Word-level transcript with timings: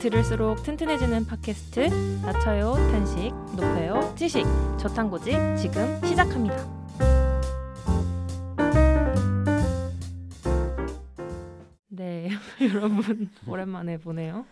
들을수록 0.00 0.62
튼튼해지는 0.62 1.26
팟캐스트 1.26 2.20
낮춰요 2.22 2.72
탄식 2.90 3.34
높여요 3.54 4.14
지식 4.16 4.44
저탄고지 4.78 5.32
지금 5.58 6.00
시작합니다. 6.04 6.56
네 11.88 12.30
여러분 12.62 13.28
오랜만에 13.46 13.98
보네요. 13.98 14.46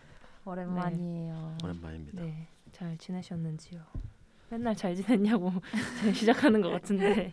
오랜만이에요. 0.44 1.56
오랜만입니다. 1.64 2.22
네 2.22 2.48
잘 2.78 2.96
지내셨는지요? 2.96 3.80
맨날 4.50 4.76
잘 4.76 4.94
지냈냐고 4.94 5.52
잘 6.00 6.14
시작하는 6.14 6.60
것 6.62 6.70
같은데 6.70 7.32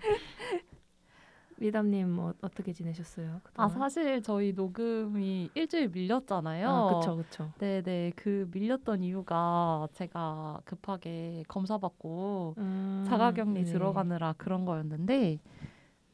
미담님 1.58 2.10
뭐 2.12 2.34
어떻게 2.42 2.74
지내셨어요? 2.74 3.42
아 3.58 3.70
그동안? 3.70 3.80
사실 3.80 4.22
저희 4.22 4.52
녹음이 4.54 5.52
일주일 5.56 5.90
밀렸잖아요. 5.90 6.70
아 6.70 6.86
그쵸 6.86 7.16
그쵸. 7.18 7.54
네네 7.58 8.12
그 8.18 8.50
밀렸던 8.52 9.02
이유가 9.04 9.88
제가 9.94 10.62
급하게 10.66 11.44
검사 11.48 11.78
받고 11.78 12.56
음, 12.58 13.04
자가격리 13.08 13.64
네. 13.64 13.72
들어가느라 13.72 14.34
그런 14.38 14.66
거였는데 14.66 15.40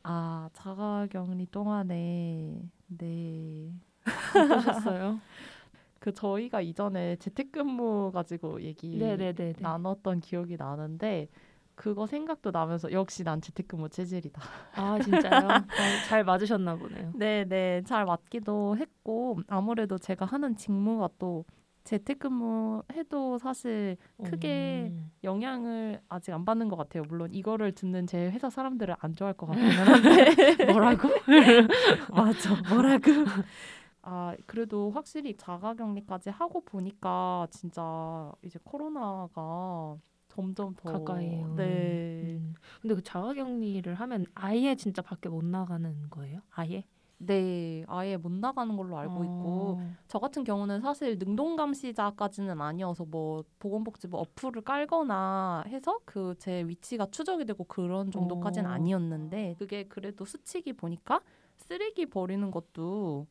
아 0.03 0.49
자가격리 0.53 1.47
동안에 1.51 2.61
네. 2.87 3.73
어떠셨어요? 4.35 5.19
그 5.99 6.13
저희가 6.13 6.61
이전에 6.61 7.15
재택근무 7.17 8.11
가지고 8.13 8.61
얘기 8.61 8.97
네네네. 8.97 9.53
나눴던 9.59 10.21
기억이 10.21 10.57
나는데 10.57 11.27
그거 11.75 12.05
생각도 12.07 12.51
나면서 12.51 12.91
역시 12.91 13.23
난 13.23 13.41
재택근무 13.41 13.89
체질이다. 13.89 14.41
아 14.75 14.99
진짜요? 14.99 15.65
잘, 15.75 16.01
잘 16.09 16.23
맞으셨나 16.23 16.75
보네요. 16.75 17.11
네네 17.17 17.83
잘 17.83 18.05
맞기도 18.05 18.77
했고 18.77 19.39
아무래도 19.47 19.97
제가 19.97 20.25
하는 20.25 20.55
직무가 20.55 21.09
또 21.19 21.45
재택근무 21.83 22.83
해도 22.93 23.37
사실 23.39 23.97
크게 24.23 24.91
음. 24.91 25.11
영향을 25.23 25.99
아직 26.09 26.31
안 26.33 26.45
받는 26.45 26.69
것 26.69 26.75
같아요. 26.75 27.03
물론 27.07 27.33
이거를 27.33 27.73
듣는 27.73 28.05
제 28.07 28.29
회사 28.29 28.49
사람들은 28.49 28.95
안 28.99 29.13
좋아할 29.13 29.33
것 29.33 29.47
같기는 29.47 29.87
한데 29.87 30.65
뭐라고? 30.71 31.09
맞아 32.09 32.55
뭐라고 32.69 33.11
아 34.03 34.35
그래도 34.45 34.91
확실히 34.91 35.35
자가격리까지 35.37 36.29
하고 36.31 36.61
보니까 36.63 37.47
진짜 37.51 38.31
이제 38.43 38.59
코로나가 38.63 39.97
점점 40.41 40.73
더 40.75 40.91
가까이 40.91 41.27
오는. 41.27 41.55
네. 41.55 42.21
음. 42.39 42.53
근데 42.81 42.95
그 42.95 43.01
자가격리를 43.03 43.93
하면 43.93 44.25
아예 44.35 44.75
진짜 44.75 45.01
밖에 45.01 45.29
못 45.29 45.43
나가는 45.45 46.09
거예요? 46.09 46.41
아예? 46.51 46.83
네, 47.23 47.85
아예 47.87 48.17
못 48.17 48.31
나가는 48.31 48.75
걸로 48.75 48.97
알고 48.97 49.23
있고 49.23 49.77
어. 49.79 49.95
저 50.07 50.17
같은 50.17 50.43
경우는 50.43 50.81
사실 50.81 51.19
능동 51.19 51.55
감시자까지는 51.55 52.59
아니어서 52.59 53.05
뭐 53.05 53.43
보건복지부 53.59 54.17
어플을 54.17 54.63
깔거나 54.63 55.63
해서 55.67 55.99
그 56.05 56.33
제 56.39 56.63
위치가 56.65 57.05
추적이 57.11 57.45
되고 57.45 57.63
그런 57.65 58.09
정도까지는 58.09 58.67
어. 58.67 58.73
아니었는데 58.73 59.55
그게 59.59 59.83
그래도 59.83 60.25
수칙이 60.25 60.73
보니까 60.73 61.21
쓰레기 61.57 62.07
버리는 62.07 62.49
것도 62.49 63.27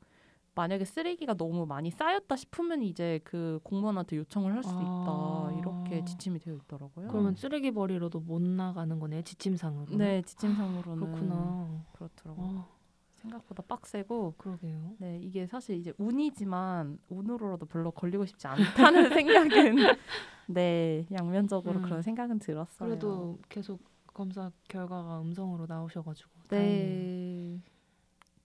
만약에 0.55 0.85
쓰레기가 0.85 1.35
너무 1.35 1.65
많이 1.67 1.91
쌓였다 1.91 2.37
싶으면 2.37 2.83
이제 2.83 3.21
그 3.25 3.61
공무원한테 3.63 4.17
요청을 4.17 4.55
할수 4.55 4.71
아. 4.73 5.53
있다 5.53 5.59
이렇게 5.59 6.05
지침이 6.05 6.39
되어 6.39 6.55
있더라고요. 6.57 7.09
그러면 7.09 7.35
쓰레기 7.35 7.71
버리러도 7.71 8.21
못 8.21 8.43
나가는 8.43 8.99
거네요 8.99 9.23
지침상으로. 9.23 9.97
네 9.97 10.23
지침상으로는 10.23 11.07
그렇구나. 11.07 11.85
그렇더라고요. 11.93 12.47
어, 12.47 12.69
생각보다 13.13 13.63
빡세고 13.63 14.35
그러게요. 14.39 14.95
네, 14.99 15.19
이게 15.23 15.47
사실 15.47 15.77
이제 15.77 15.93
운이지만 15.99 16.99
운으로라도 17.09 17.67
별로 17.67 17.91
걸리고 17.91 18.27
싶지 18.27 18.47
않다는 18.47 19.11
생각은 19.15 19.77
네 20.49 21.07
양면적으로 21.13 21.79
음. 21.79 21.83
그런 21.83 22.03
생각은 22.03 22.39
들었어요. 22.41 22.89
그래도 22.89 23.39
계속 23.49 23.81
검사 24.07 24.51
결과가 24.69 25.21
음성으로 25.21 25.67
나오셔 25.67 26.03
가지고. 26.03 26.31
다행이네요. 26.49 27.59
네, 27.59 27.61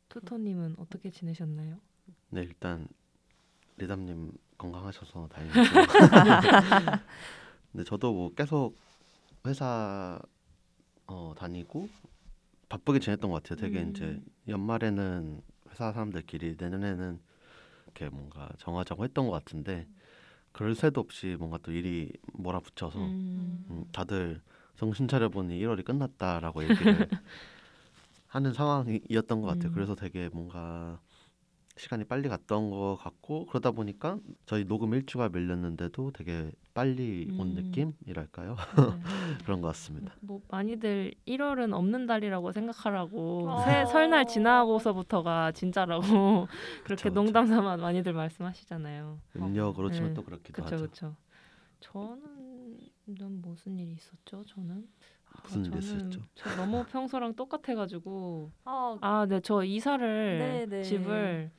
투토님은 0.09 0.75
어떻게 0.77 1.09
지내셨나요? 1.09 1.79
네 2.29 2.41
일단 2.41 2.87
리담님 3.77 4.31
건강하셔서 4.57 5.27
다행이고. 5.27 5.59
근데 7.71 7.83
저도 7.83 8.13
뭐 8.13 8.33
계속 8.33 8.75
회사 9.45 10.19
어, 11.07 11.33
다니고 11.37 11.89
바쁘게 12.69 12.99
지냈던 12.99 13.29
것 13.29 13.43
같아요. 13.43 13.57
되게 13.57 13.81
음. 13.81 13.89
이제 13.89 14.21
연말에는 14.47 15.41
회사 15.69 15.91
사람들끼리 15.91 16.55
내년에는 16.57 17.19
이렇게 17.85 18.09
뭔가 18.09 18.49
정하자고 18.57 19.03
했던 19.03 19.27
것 19.27 19.31
같은데 19.31 19.87
그럴 20.51 20.73
새도 20.73 21.01
없이 21.01 21.35
뭔가 21.37 21.57
또 21.61 21.71
일이 21.71 22.11
몰아붙여서 22.33 22.99
음. 22.99 23.65
음, 23.69 23.85
다들 23.91 24.41
정신 24.77 25.07
차려 25.07 25.29
보니 25.29 25.59
1월이 25.59 25.83
끝났다라고 25.83 26.63
얘기를 26.63 27.09
하는 28.27 28.53
상황이었던 28.53 29.41
것 29.41 29.47
같아요. 29.47 29.69
음. 29.69 29.73
그래서 29.73 29.95
되게 29.95 30.29
뭔가 30.29 30.99
시간이 31.77 32.05
빨리 32.05 32.29
갔던 32.29 32.69
것 32.69 32.97
같고 33.01 33.47
그러다 33.47 33.71
보니까 33.71 34.17
저희 34.45 34.63
녹음 34.65 34.93
일주가 34.93 35.27
밀렸는데도 35.27 36.11
되게 36.11 36.51
빨리 36.73 37.27
온 37.37 37.49
음. 37.49 37.55
느낌이랄까요? 37.55 38.55
네. 38.55 38.55
그런 39.45 39.59
것 39.61 39.67
같습니다. 39.69 40.13
뭐 40.21 40.41
많이들 40.49 41.13
1월은 41.27 41.73
없는 41.73 42.05
달이라고 42.05 42.53
생각하라고 42.53 43.49
어. 43.49 43.59
새, 43.59 43.85
설날 43.85 44.25
지나고서부터가 44.25 45.51
진짜라고 45.51 46.47
그렇게 46.85 47.09
그쵸. 47.09 47.13
농담 47.13 47.47
삼아 47.47 47.77
많이들 47.77 48.13
말씀하시잖아요. 48.13 49.19
음력으로 49.35 49.91
치면 49.91 50.09
네. 50.09 50.13
또 50.13 50.23
그렇기도 50.23 50.53
그렇죠, 50.53 50.75
하죠. 50.75 50.83
그렇죠. 50.85 51.15
저는 51.81 52.77
좀 53.17 53.41
무슨 53.41 53.77
일이 53.77 53.93
있었죠? 53.93 54.43
저는 54.45 54.87
아, 55.31 55.39
무슨 55.43 55.65
일이 55.65 55.81
저는 55.81 56.07
있었죠? 56.07 56.21
저 56.35 56.55
너무 56.55 56.85
평소랑 56.85 57.35
똑같아가지고 57.35 58.51
아, 58.63 58.97
아, 59.01 59.25
네, 59.27 59.39
저 59.41 59.63
이사를 59.63 60.37
네, 60.39 60.65
네. 60.65 60.83
집을 60.83 61.51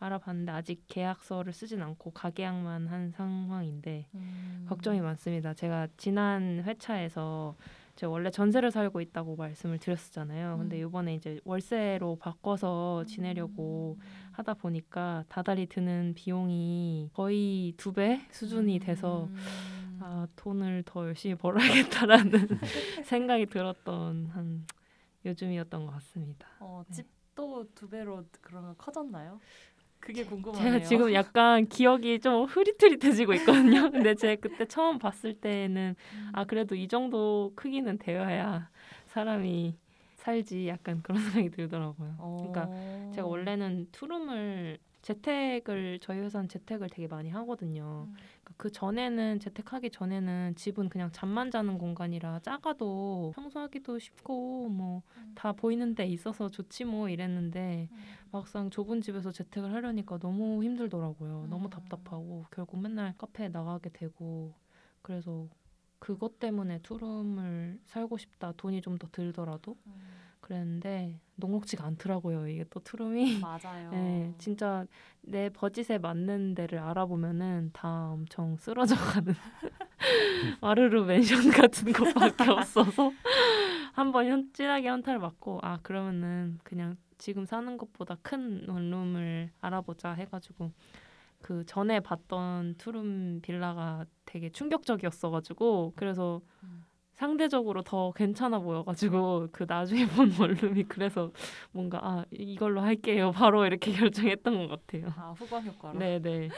알아봤는데 0.00 0.50
아직 0.52 0.84
계약서를 0.88 1.52
쓰진 1.52 1.82
않고 1.82 2.10
가계약만 2.12 2.88
한 2.88 3.10
상황인데 3.12 4.06
음. 4.14 4.66
걱정이 4.68 5.00
많습니다. 5.00 5.54
제가 5.54 5.88
지난 5.96 6.62
회차에서 6.64 7.54
제가 7.96 8.10
원래 8.10 8.30
전세를 8.30 8.70
살고 8.70 9.02
있다고 9.02 9.36
말씀을 9.36 9.78
드렸었잖아요. 9.78 10.56
근데 10.58 10.80
음. 10.82 10.88
이번에 10.88 11.14
이제 11.16 11.38
월세로 11.44 12.16
바꿔서 12.16 13.04
지내려고 13.04 13.98
하다 14.32 14.54
보니까 14.54 15.24
다달이 15.28 15.66
드는 15.66 16.14
비용이 16.16 17.10
거의 17.12 17.74
두 17.76 17.92
배 17.92 18.20
수준이 18.30 18.78
돼서 18.78 19.24
음. 19.24 19.98
아 20.00 20.26
돈을 20.34 20.82
더 20.86 21.06
열심히 21.06 21.34
벌어야겠다라는 21.34 22.30
생각이 23.04 23.46
들었던 23.46 24.28
한 24.32 24.66
요즘이었던 25.26 25.84
것 25.84 25.92
같습니다. 25.92 26.46
어, 26.60 26.82
네. 26.88 26.94
집도 26.94 27.66
두 27.74 27.86
배로 27.90 28.24
그러면 28.40 28.74
커졌나요? 28.78 29.40
그게 30.00 30.24
궁금하네요. 30.24 30.72
제가 30.72 30.84
지금 30.84 31.12
약간 31.12 31.66
기억이 31.68 32.20
좀 32.20 32.44
흐릿흐릿해지고 32.44 33.34
있거든요. 33.34 33.90
근데 33.92 34.14
제가 34.14 34.40
그때 34.40 34.64
처음 34.66 34.98
봤을 34.98 35.34
때는 35.34 35.94
아 36.32 36.44
그래도 36.44 36.74
이 36.74 36.88
정도 36.88 37.52
크기는 37.54 37.98
되어야 37.98 38.68
사람이 39.08 39.76
살지 40.16 40.68
약간 40.68 41.02
그런 41.02 41.20
생각이 41.44 41.50
들더라고요. 41.50 42.14
그러니까 42.18 42.66
어. 42.70 43.10
제가 43.14 43.26
원래는 43.26 43.88
투룸을 43.92 44.78
재택을 45.02 45.98
저희 46.00 46.18
회사는 46.20 46.48
재택을 46.48 46.88
되게 46.88 47.06
많이 47.08 47.30
하거든요. 47.30 48.06
음. 48.08 48.14
그러니까 48.14 48.54
그 48.56 48.70
전에는 48.70 49.40
재택하기 49.40 49.90
전에는 49.90 50.54
집은 50.56 50.88
그냥 50.88 51.10
잠만 51.12 51.50
자는 51.50 51.78
공간이라 51.78 52.40
작아도 52.40 53.32
청소하기도 53.34 53.98
쉽고 53.98 54.68
뭐다 54.68 55.52
보이는 55.52 55.94
데 55.94 56.06
있어서 56.06 56.48
좋지 56.50 56.84
뭐 56.84 57.08
이랬는데 57.08 57.88
음. 57.90 57.96
막상 58.30 58.70
좁은 58.70 59.00
집에서 59.00 59.32
재택을 59.32 59.72
하려니까 59.72 60.18
너무 60.18 60.62
힘들더라고요. 60.62 61.46
너무 61.48 61.66
음. 61.66 61.70
답답하고 61.70 62.44
결국 62.50 62.80
맨날 62.80 63.14
카페에 63.16 63.48
나가게 63.48 63.90
되고 63.90 64.54
그래서 65.02 65.48
그것 65.98 66.38
때문에 66.38 66.80
투룸을 66.82 67.80
살고 67.86 68.16
싶다. 68.18 68.52
돈이 68.56 68.80
좀 68.82 68.98
더 68.98 69.08
들더라도 69.12 69.76
음. 69.86 69.92
그랬는데 70.50 71.20
녹록지가 71.36 71.84
않더라고요. 71.84 72.48
이게 72.48 72.64
또 72.70 72.80
투룸이 72.80 73.38
맞아요. 73.40 73.90
네, 73.92 74.34
진짜 74.38 74.84
내 75.22 75.48
버짓에 75.48 75.98
맞는 75.98 76.54
데를 76.56 76.80
알아보면은 76.80 77.70
다 77.72 78.10
엄청 78.10 78.56
쓰러져가는 78.56 79.32
와르르 80.60 81.04
맨션 81.04 81.50
같은 81.52 81.92
것밖에 81.92 82.50
없어서 82.50 83.12
한번 83.94 84.26
현, 84.26 84.52
진하게 84.52 84.88
현타를 84.88 85.20
맞고 85.20 85.60
아 85.62 85.78
그러면은 85.82 86.58
그냥 86.64 86.96
지금 87.16 87.44
사는 87.44 87.76
것보다 87.76 88.16
큰 88.22 88.68
원룸을 88.68 89.50
알아보자 89.60 90.12
해가지고 90.12 90.72
그 91.40 91.64
전에 91.64 92.00
봤던 92.00 92.74
투룸 92.76 93.40
빌라가 93.42 94.04
되게 94.26 94.50
충격적이었어가지고 94.50 95.92
그래서 95.96 96.40
음. 96.64 96.84
상대적으로 97.24 97.82
더 97.82 98.12
괜찮아 98.12 98.58
보여가지고 98.60 99.48
그 99.52 99.66
나중에 99.68 100.06
본 100.06 100.30
원룸이 100.40 100.84
그래서 100.84 101.30
뭔가 101.70 101.98
아 102.02 102.24
이걸로 102.30 102.80
할게요 102.80 103.30
바로 103.36 103.66
이렇게 103.66 103.92
결정했던 103.92 104.56
것 104.56 104.68
같아요. 104.86 105.12
아 105.16 105.32
후광 105.32 105.66
효과로. 105.66 105.98
네네 105.98 106.48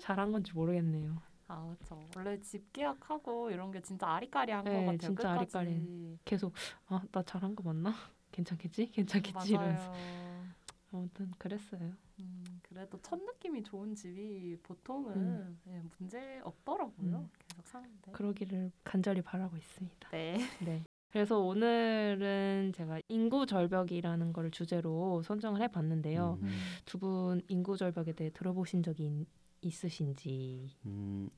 잘한 0.00 0.32
건지 0.32 0.52
모르겠네요. 0.54 1.16
아 1.46 1.64
그렇죠. 1.78 2.00
원래 2.16 2.38
집 2.40 2.72
계약하고 2.72 3.50
이런 3.52 3.70
게 3.70 3.80
진짜 3.80 4.08
아리까리한 4.08 4.64
네, 4.64 4.70
것 4.72 4.78
같아요. 4.80 4.98
진짜 4.98 5.34
끝까지. 5.34 5.58
아리까리. 5.58 6.18
계속 6.24 6.52
아 6.88 7.00
나 7.12 7.22
잘한 7.22 7.54
거 7.54 7.62
맞나? 7.62 7.94
괜찮겠지? 8.32 8.90
괜찮겠지? 8.90 9.52
이러면서 9.52 9.88
맞아요. 9.90 10.44
아무튼 10.92 11.30
그랬어요. 11.38 11.92
음, 12.18 12.44
그래도 12.62 12.98
첫 13.02 13.20
느낌이 13.22 13.62
좋은 13.62 13.94
집이 13.94 14.56
보통은 14.64 15.12
음. 15.16 15.58
예, 15.68 15.82
문제 15.98 16.40
없더라고요. 16.42 17.16
음. 17.18 17.30
사는데. 17.64 18.12
그러기를 18.12 18.70
간절히 18.84 19.22
바라고 19.22 19.56
있습니다. 19.56 20.08
네. 20.10 20.38
네. 20.64 20.84
그래서 21.10 21.38
오늘은 21.38 22.72
제가 22.76 23.00
인구 23.08 23.46
절벽이라는 23.46 24.32
걸 24.32 24.50
주제로 24.50 25.22
선정을 25.22 25.62
해봤는데요. 25.62 26.38
음. 26.42 26.48
두분 26.84 27.40
인구 27.48 27.76
절벽에 27.76 28.12
대해 28.12 28.30
들어보신 28.30 28.82
적이 28.82 29.06
있- 29.06 29.28
있으신지? 29.60 30.70
음, 30.86 31.28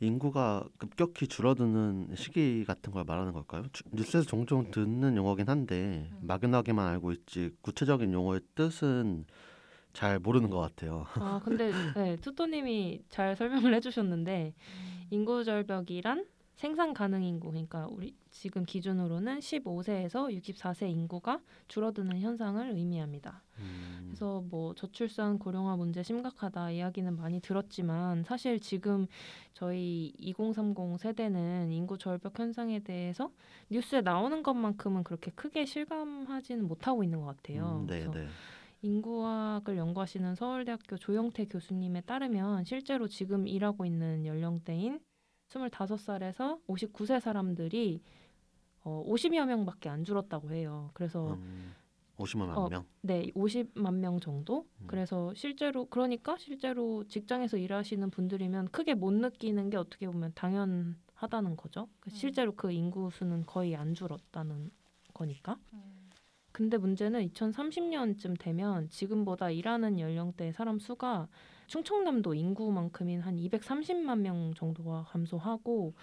인구가 0.00 0.68
급격히 0.78 1.26
줄어드는 1.28 2.14
시기 2.16 2.64
같은 2.66 2.92
걸 2.92 3.04
말하는 3.04 3.32
걸까요? 3.32 3.62
주- 3.72 3.84
뉴스에서 3.92 4.26
종종 4.26 4.70
듣는 4.70 5.16
용어긴 5.16 5.48
한데 5.48 6.10
음. 6.12 6.18
막연하게만 6.26 6.86
알고 6.88 7.12
있지 7.12 7.50
구체적인 7.62 8.12
용어의 8.12 8.40
뜻은 8.54 9.24
잘 9.92 10.18
모르는 10.18 10.50
것 10.50 10.60
같아요. 10.60 11.06
아 11.14 11.40
근데 11.44 11.72
네, 11.94 12.16
투토님이 12.16 13.02
잘 13.08 13.36
설명을 13.36 13.74
해주셨는데 13.74 14.54
인구 15.10 15.44
절벽이란 15.44 16.26
생산 16.60 16.92
가능 16.92 17.22
인구 17.22 17.48
그러니까 17.48 17.88
우리 17.90 18.14
지금 18.30 18.66
기준으로는 18.66 19.38
15세에서 19.38 20.30
64세 20.38 20.90
인구가 20.90 21.40
줄어드는 21.68 22.20
현상을 22.20 22.70
의미합니다. 22.70 23.42
음, 23.58 24.02
그래서 24.06 24.42
뭐 24.50 24.74
저출산 24.74 25.38
고령화 25.38 25.76
문제 25.76 26.02
심각하다 26.02 26.72
이야기는 26.72 27.16
많이 27.16 27.40
들었지만 27.40 28.24
사실 28.24 28.60
지금 28.60 29.06
저희 29.54 30.12
2030 30.18 31.00
세대는 31.00 31.72
인구 31.72 31.96
절벽 31.96 32.38
현상에 32.38 32.80
대해서 32.80 33.30
뉴스에 33.70 34.02
나오는 34.02 34.42
것만큼은 34.42 35.02
그렇게 35.02 35.30
크게 35.30 35.64
실감하지는 35.64 36.68
못하고 36.68 37.02
있는 37.02 37.20
것 37.20 37.36
같아요. 37.38 37.80
음, 37.80 37.86
네, 37.86 38.06
네. 38.10 38.28
인구학을 38.82 39.76
연구하시는 39.76 40.34
서울대학교 40.34 40.96
조영태 40.96 41.46
교수님에 41.46 42.02
따르면 42.02 42.64
실제로 42.64 43.08
지금 43.08 43.46
일하고 43.46 43.84
있는 43.84 44.24
연령대인 44.26 45.00
25살에서 45.48 46.60
59세 46.66 47.20
사람들이 47.20 48.00
어, 48.82 49.04
50여 49.06 49.46
명밖에 49.46 49.88
안 49.88 50.04
줄었다고 50.04 50.52
해요. 50.52 50.90
그래서 50.94 51.34
음, 51.34 51.74
50만 52.16 52.56
어, 52.56 52.68
명. 52.68 52.86
네, 53.02 53.26
50만 53.34 53.94
명 53.96 54.20
정도. 54.20 54.66
음. 54.80 54.86
그래서 54.86 55.34
실제로 55.34 55.84
그러니까 55.86 56.36
실제로 56.38 57.04
직장에서 57.06 57.58
일하시는 57.58 58.08
분들이면 58.10 58.68
크게 58.68 58.94
못 58.94 59.12
느끼는 59.12 59.68
게 59.70 59.76
어떻게 59.76 60.06
보면 60.06 60.32
당연하다는 60.34 61.56
거죠. 61.56 61.88
그 62.00 62.10
음. 62.10 62.14
실제로 62.14 62.54
그 62.54 62.72
인구 62.72 63.10
수는 63.10 63.44
거의 63.44 63.76
안 63.76 63.94
줄었다는 63.94 64.70
거니까. 65.12 65.58
음. 65.74 65.99
근데 66.60 66.76
문제는 66.76 67.26
2030년쯤 67.26 68.38
되면 68.38 68.86
지금보다 68.90 69.48
일하는 69.50 69.98
연령대 69.98 70.52
사람 70.52 70.78
수가 70.78 71.26
충청남도 71.68 72.34
인구만큼인 72.34 73.20
한 73.20 73.36
230만 73.36 74.18
명 74.18 74.52
정도가 74.52 75.04
감소하고 75.04 75.94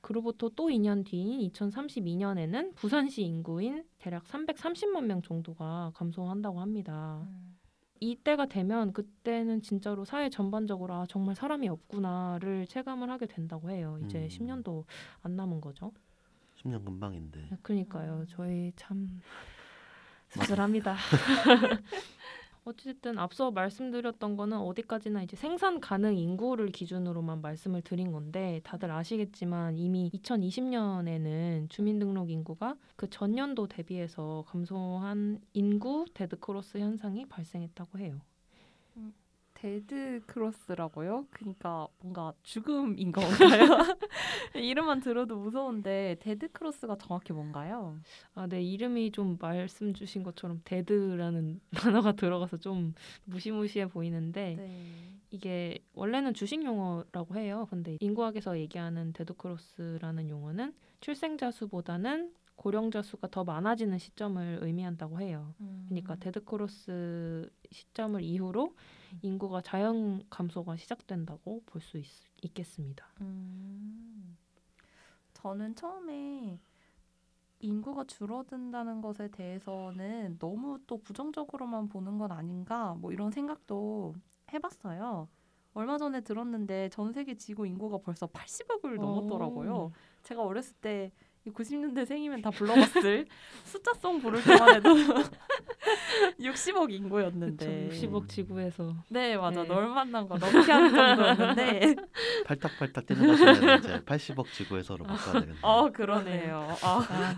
그로부터 0.00 0.48
또 0.56 0.68
2년 0.68 1.04
뒤인 1.04 1.46
2032년에는 1.50 2.74
부산시 2.76 3.24
인구인 3.24 3.84
대략 3.98 4.24
330만 4.24 5.04
명 5.04 5.20
정도가 5.20 5.92
감소한다고 5.94 6.60
합니다. 6.60 7.20
음. 7.28 7.58
이때가 8.00 8.46
되면 8.46 8.94
그때는 8.94 9.60
진짜로 9.60 10.06
사회 10.06 10.30
전반적으로 10.30 10.94
아 10.94 11.04
정말 11.06 11.34
사람이 11.34 11.68
없구나를 11.68 12.68
체감을 12.68 13.10
하게 13.10 13.26
된다고 13.26 13.68
해요. 13.68 13.98
이제 14.06 14.20
음. 14.22 14.28
10년도 14.28 14.84
안 15.20 15.36
남은 15.36 15.60
거죠. 15.60 15.92
10년 16.62 16.86
금방인데. 16.86 17.50
그러니까요. 17.60 18.20
음. 18.20 18.26
저희 18.30 18.72
참 18.76 19.20
씁쓸합니다. 20.46 20.96
어쨌든 22.64 23.16
앞서 23.18 23.52
말씀드렸던 23.52 24.36
거는 24.36 24.58
어디까지나 24.58 25.22
이제 25.22 25.36
생산 25.36 25.80
가능 25.80 26.16
인구를 26.16 26.72
기준으로만 26.72 27.40
말씀을 27.40 27.82
드린 27.82 28.10
건데 28.10 28.60
다들 28.64 28.90
아시겠지만 28.90 29.76
이미 29.76 30.10
2020년에는 30.14 31.70
주민등록 31.70 32.30
인구가 32.30 32.76
그 32.96 33.08
전년도 33.08 33.68
대비해서 33.68 34.44
감소한 34.48 35.40
인구 35.52 36.06
dead 36.12 36.41
cross 36.41 36.78
현상이 36.78 37.26
발생했다고 37.26 37.98
해요. 38.00 38.18
dead 39.56 40.20
cross라고요? 40.26 41.26
그러니까 41.30 41.88
뭔가 42.00 42.34
죽음인 42.42 43.10
건가요? 43.10 43.64
이름만 44.54 45.00
들어도 45.00 45.36
무서운데 45.36 46.16
dead 46.20 46.52
cross가 46.52 46.96
정확히 46.98 47.32
뭔가요? 47.32 47.98
아, 48.34 48.46
네 48.46 48.62
이름이 48.62 49.12
좀 49.12 49.38
말씀 49.40 49.94
주신 49.94 50.22
것처럼 50.22 50.60
dead라는 50.64 51.60
단어가 51.72 52.12
들어가서 52.12 52.58
좀 52.58 52.94
무시무시해 53.24 53.88
보이는데 53.88 54.56
네. 54.58 54.84
이게 55.30 55.78
원래는 55.94 56.34
주식 56.34 56.62
용어라고 56.62 57.36
해요. 57.36 57.66
근데 57.70 57.96
인구학에서 58.00 58.58
얘기하는 58.58 59.14
dead 59.14 59.34
cross라는 59.34 60.28
용어는 60.28 60.74
출생자 61.00 61.50
수보다는 61.50 62.34
고령자 62.56 63.02
수가 63.02 63.28
더 63.28 63.44
많아지는 63.44 63.98
시점을 63.98 64.58
의미한다고 64.60 65.20
해요. 65.20 65.54
그러니까 65.88 66.14
음. 66.14 66.20
dead 66.20 66.78
cross 66.78 67.50
시점을 67.70 68.22
이후로 68.22 68.74
인구가 69.22 69.60
자연 69.60 70.22
감소가 70.30 70.76
시작된다고 70.76 71.62
볼 71.66 71.80
수 71.80 72.00
있겠습니다. 72.42 73.06
음. 73.20 74.36
저는 75.34 75.74
처음에 75.74 76.58
인구가 77.60 78.04
줄어든다는 78.04 79.00
것에 79.00 79.28
대해서는 79.28 80.38
너무 80.38 80.78
또 80.86 80.98
부정적으로만 80.98 81.88
보는 81.88 82.18
건 82.18 82.32
아닌가 82.32 82.94
뭐 82.94 83.12
이런 83.12 83.30
생각도 83.30 84.14
해봤어요. 84.52 85.28
얼마 85.74 85.98
전에 85.98 86.20
들었는데 86.22 86.88
전 86.88 87.12
세계 87.12 87.34
지구 87.36 87.66
인구가 87.66 87.98
벌써 87.98 88.26
80억을 88.26 88.96
넘었더라고요. 88.98 89.74
오. 89.74 89.92
제가 90.22 90.42
어렸을 90.42 90.74
때 90.80 91.12
90년대 91.52 92.06
생이면 92.06 92.42
다 92.42 92.50
불러봤을 92.50 93.26
숫자송 93.64 94.20
부를 94.20 94.42
때만 94.42 94.74
해도 94.76 94.90
60억 96.40 96.90
인구였는데. 96.92 97.88
그쵸, 97.88 98.08
60억 98.08 98.28
지구에서 98.28 98.94
네 99.08 99.36
맞아 99.36 99.62
네. 99.62 99.68
널 99.68 99.88
만난 99.88 100.28
거 100.28 100.36
너키한 100.36 100.90
정도였는데 100.90 101.96
팔딱팔딱 102.46 103.06
뛰는 103.06 103.26
것이면 103.26 103.78
이제 103.78 104.00
80억 104.00 104.50
지구에서로 104.52 105.04
바꿔야 105.04 105.40
되겠네요. 105.40 105.60
어 105.62 105.90
그러네요. 105.90 106.76
아, 106.82 107.06
아, 107.08 107.36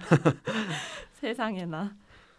세상에나. 1.12 1.96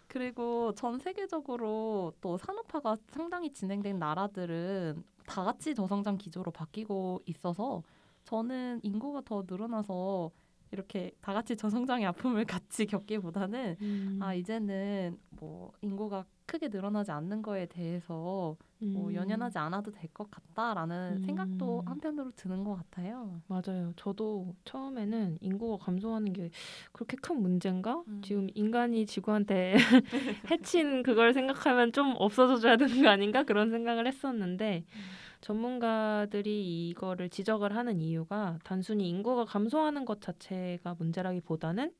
그리고 0.08 0.74
전 0.74 0.98
세계적으로 0.98 2.12
또 2.20 2.36
산업화가 2.36 2.96
상당히 3.12 3.52
진행된 3.52 3.98
나라들은 3.98 5.04
다 5.26 5.44
같이 5.44 5.74
저성장 5.74 6.18
기조로 6.18 6.50
바뀌고 6.50 7.22
있어서 7.26 7.82
저는 8.24 8.80
인구가 8.82 9.22
더 9.24 9.44
늘어나서 9.48 10.30
이렇게 10.72 11.10
다 11.20 11.32
같이 11.32 11.56
저성장의 11.56 12.06
아픔을 12.06 12.44
같이 12.46 12.86
겪기보다는 12.86 13.76
음, 13.80 14.18
아 14.22 14.34
이제는 14.34 15.18
뭐 15.30 15.72
인구가 15.82 16.24
크게 16.46 16.68
늘어나지 16.68 17.12
않는 17.12 17.42
거에 17.42 17.66
대해서 17.66 18.56
뭐 18.80 19.08
음. 19.10 19.14
연연하지 19.14 19.58
않아도 19.58 19.90
될 19.92 20.10
것 20.12 20.28
같다라는 20.30 21.18
음. 21.18 21.22
생각도 21.24 21.82
한편으로 21.86 22.32
드는 22.34 22.64
것 22.64 22.74
같아요. 22.76 23.40
맞아요. 23.46 23.92
저도 23.94 24.54
처음에는 24.64 25.38
인구가 25.40 25.84
감소하는 25.84 26.32
게 26.32 26.50
그렇게 26.92 27.16
큰 27.22 27.40
문제인가? 27.40 28.02
음. 28.08 28.20
지금 28.24 28.48
인간이 28.54 29.06
지구한테 29.06 29.74
해친 30.50 31.02
그걸 31.04 31.32
생각하면 31.32 31.92
좀 31.92 32.14
없어져줘야 32.18 32.76
되는 32.76 33.02
거 33.02 33.08
아닌가? 33.10 33.44
그런 33.44 33.70
생각을 33.70 34.06
했었는데 34.08 34.84
음. 34.88 35.00
전문가들이 35.40 36.88
이거를 36.88 37.30
지적을 37.30 37.74
하는 37.74 38.00
이유가 38.00 38.58
단순히 38.64 39.08
인구가 39.08 39.44
감소하는 39.44 40.04
것 40.04 40.20
자체가 40.20 40.96
문제라기보다는 40.98 41.92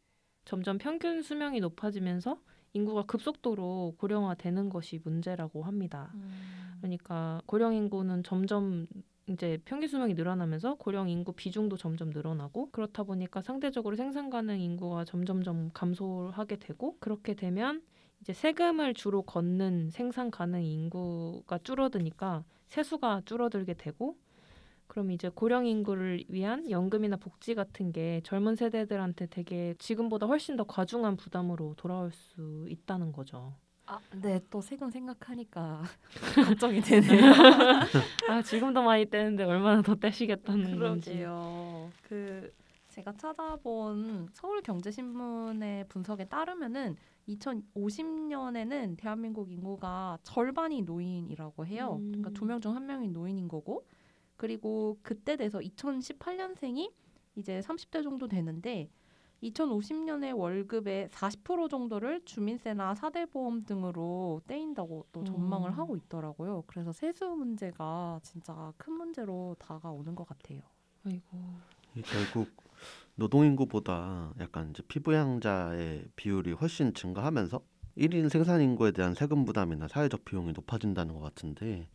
점점 0.45 0.79
평균 0.79 1.23
수명이 1.23 1.61
높아지면서 1.61 2.39
인구가 2.73 3.03
급속도로 3.03 3.95
고령화되는 3.99 4.69
것이 4.69 5.01
문제라고 5.05 5.63
합니다. 5.63 6.11
음. 6.15 6.79
그러니까 6.79 7.43
고령 7.47 7.75
인구는 7.75 8.23
점점 8.23 8.87
이제 9.27 9.59
평균 9.65 9.89
수명이 9.89 10.15
늘어나면서 10.15 10.75
고령 10.75 11.09
인구 11.09 11.33
비중도 11.33 11.77
점점 11.77 12.11
늘어나고 12.11 12.71
그렇다 12.71 13.05
보니까 13.05 13.43
상대적으로 13.43 13.97
생산 13.97 14.31
가능 14.31 14.61
인구가 14.61 15.05
점점점 15.05 15.71
감소하게 15.73 16.57
되고 16.57 16.97
그렇게 16.99 17.35
되면 17.35 17.83
이제 18.21 18.33
세금을 18.33 18.95
주로 18.95 19.23
걷는 19.23 19.91
생산 19.91 20.31
가능 20.31 20.63
인구가 20.63 21.59
줄어드니까 21.59 22.45
세수가 22.71 23.23
줄어들게 23.27 23.75
되고 23.75 24.17
그럼 24.87 25.11
이제 25.13 25.29
고령 25.29 25.67
인구를 25.67 26.25
위한 26.29 26.69
연금이나 26.71 27.17
복지 27.17 27.55
같은 27.55 27.93
게 27.93 28.21
젊은 28.25 28.57
세대들한테 28.57 29.27
되게 29.27 29.75
지금보다 29.79 30.27
훨씬 30.27 30.57
더 30.57 30.65
과중한 30.65 31.17
부담으로 31.17 31.75
돌아올 31.77 32.11
수 32.13 32.67
있다는 32.69 33.13
거죠. 33.13 33.55
아, 33.87 33.99
네, 34.21 34.41
또 34.51 34.61
세금 34.61 34.91
생각하니까 34.91 35.83
걱정이 36.59 36.81
되네요. 36.81 37.33
아 38.29 38.43
지금도 38.43 38.83
많이 38.83 39.05
떼는데 39.07 39.45
얼마나 39.45 39.83
더 39.83 39.95
떼시겠다는 39.97 40.79
건지. 40.79 41.11
그러게요. 41.11 41.91
그 42.03 42.53
제가 42.91 43.13
찾아본 43.17 44.29
서울경제신문의 44.35 45.87
분석에 45.89 46.25
따르면은 46.27 46.97
2050년에는 47.29 48.97
대한민국 48.97 49.51
인구가 49.51 50.19
절반이 50.23 50.83
노인이라고 50.83 51.67
해요. 51.67 51.97
음. 52.01 52.13
그러니까 52.13 52.31
두 52.31 52.45
명 52.47 52.61
중 52.61 52.75
한 52.75 52.87
명이 52.87 53.09
노인인 53.09 53.49
거고, 53.49 53.87
그리고 54.37 54.99
그때 55.03 55.37
돼서 55.37 55.59
2018년생이 55.61 56.91
이제 57.37 57.61
30대 57.61 58.03
정도 58.03 58.27
되는데 58.27 58.91
2050년에 59.43 60.37
월급의 60.37 61.09
40% 61.11 61.71
정도를 61.71 62.23
주민세나 62.25 62.95
사대보험 62.95 63.65
등으로 63.65 64.43
떼인다고 64.47 65.07
또 65.13 65.25
전망을 65.25 65.71
음. 65.71 65.79
하고 65.79 65.97
있더라고요. 65.97 66.65
그래서 66.67 66.93
세수 66.93 67.27
문제가 67.31 68.21
진짜 68.23 68.73
큰 68.77 68.95
문제로 68.95 69.55
다가오는 69.59 70.15
것 70.15 70.27
같아요. 70.27 70.61
아이고. 71.07 71.39
결국 72.05 72.49
노동인구보다 73.17 74.35
약간 74.41 74.71
이제 74.71 74.83
피부양자의 74.89 76.07
비율이 76.17 76.53
훨씬 76.53 76.95
증가하면서 76.95 77.61
1인 77.97 78.29
생산 78.29 78.61
인구에 78.61 78.93
대한 78.93 79.15
세금 79.15 79.45
부담이나 79.45 79.89
사회적 79.89 80.25
비용이 80.25 80.53
높아진다는 80.53 81.15
것 81.15 81.21
같은데 81.21 81.89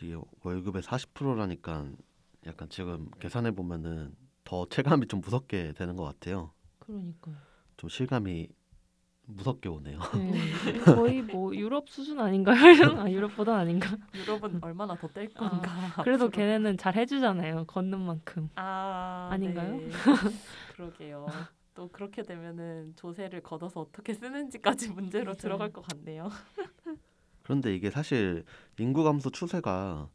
이게 0.00 0.16
월급의 0.42 0.82
40%라니까 0.82 1.90
약간 2.46 2.68
지금 2.68 3.10
계산해 3.18 3.52
보면은 3.52 4.14
더 4.44 4.66
체감이 4.68 5.08
좀 5.08 5.20
무섭게 5.20 5.72
되는 5.72 5.96
것 5.96 6.04
같아요. 6.04 6.52
그러니까요. 6.78 7.34
좀 7.76 7.90
실감이 7.90 8.48
무섭게 9.26 9.68
오네요. 9.68 9.98
네. 10.14 10.32
거의 10.84 11.22
뭐 11.22 11.54
유럽 11.54 11.88
수준 11.88 12.20
아닌가요? 12.20 12.56
아 13.00 13.10
유럽보다 13.10 13.56
아닌가? 13.56 13.96
유럽은 14.14 14.60
얼마나 14.62 14.94
더뗄 14.94 15.28
아, 15.34 15.50
건가? 15.50 16.02
그래도 16.04 16.26
앞으로. 16.26 16.30
걔네는 16.30 16.78
잘 16.78 16.94
해주잖아요. 16.94 17.64
걷는 17.66 18.00
만큼. 18.00 18.48
아 18.54 19.28
아닌가요? 19.32 19.76
네. 19.76 19.90
그러게요. 20.74 21.26
또 21.74 21.88
그렇게 21.88 22.22
되면은 22.22 22.94
조세를 22.96 23.42
걷어서 23.42 23.80
어떻게 23.80 24.14
쓰는지까지 24.14 24.90
문제로 24.90 25.26
맞아요. 25.26 25.34
들어갈 25.36 25.72
것 25.72 25.82
같네요. 25.82 26.30
그런데 27.42 27.74
이게 27.74 27.90
사실 27.90 28.44
인구 28.78 29.04
감소 29.04 29.30
추세가 29.30 30.08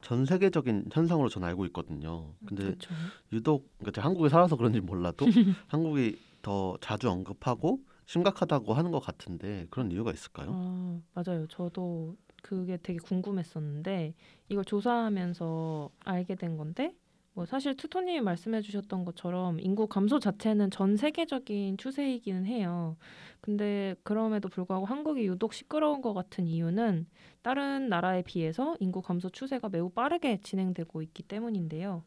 전 0.00 0.24
세계적인 0.24 0.86
현상으로 0.92 1.28
저는 1.28 1.46
알고 1.48 1.66
있거든요. 1.66 2.34
근데 2.46 2.64
그렇죠. 2.64 2.94
유독 3.32 3.68
그러니까 3.78 3.92
제가 3.92 4.06
한국에 4.08 4.28
살아서 4.28 4.56
그런지 4.56 4.80
몰라도 4.80 5.26
한국이 5.68 6.18
더 6.42 6.76
자주 6.80 7.08
언급하고 7.10 7.80
심각하다고 8.06 8.74
하는 8.74 8.90
것 8.90 9.00
같은데 9.00 9.66
그런 9.70 9.90
이유가 9.90 10.12
있을까요? 10.12 10.50
아 10.54 11.00
맞아요. 11.14 11.46
저도 11.48 12.16
그게 12.42 12.76
되게 12.82 12.98
궁금했었는데 12.98 14.14
이걸 14.48 14.64
조사하면서 14.64 15.90
알게 16.00 16.34
된 16.34 16.56
건데 16.56 16.94
뭐 17.34 17.46
사실 17.46 17.74
투토님이 17.76 18.20
말씀해 18.20 18.60
주셨던 18.60 19.04
것처럼 19.06 19.58
인구 19.60 19.86
감소 19.86 20.18
자체는 20.18 20.70
전 20.70 20.96
세계적인 20.96 21.78
추세이기는 21.78 22.44
해요. 22.44 22.96
근데 23.40 23.94
그럼에도 24.02 24.48
불구하고 24.48 24.84
한국이 24.84 25.24
유독 25.26 25.54
시끄러운 25.54 26.02
것 26.02 26.12
같은 26.12 26.46
이유는 26.46 27.06
다른 27.40 27.88
나라에 27.88 28.22
비해서 28.22 28.76
인구 28.80 29.00
감소 29.00 29.30
추세가 29.30 29.68
매우 29.70 29.88
빠르게 29.88 30.40
진행되고 30.42 31.00
있기 31.02 31.22
때문인데요. 31.22 32.04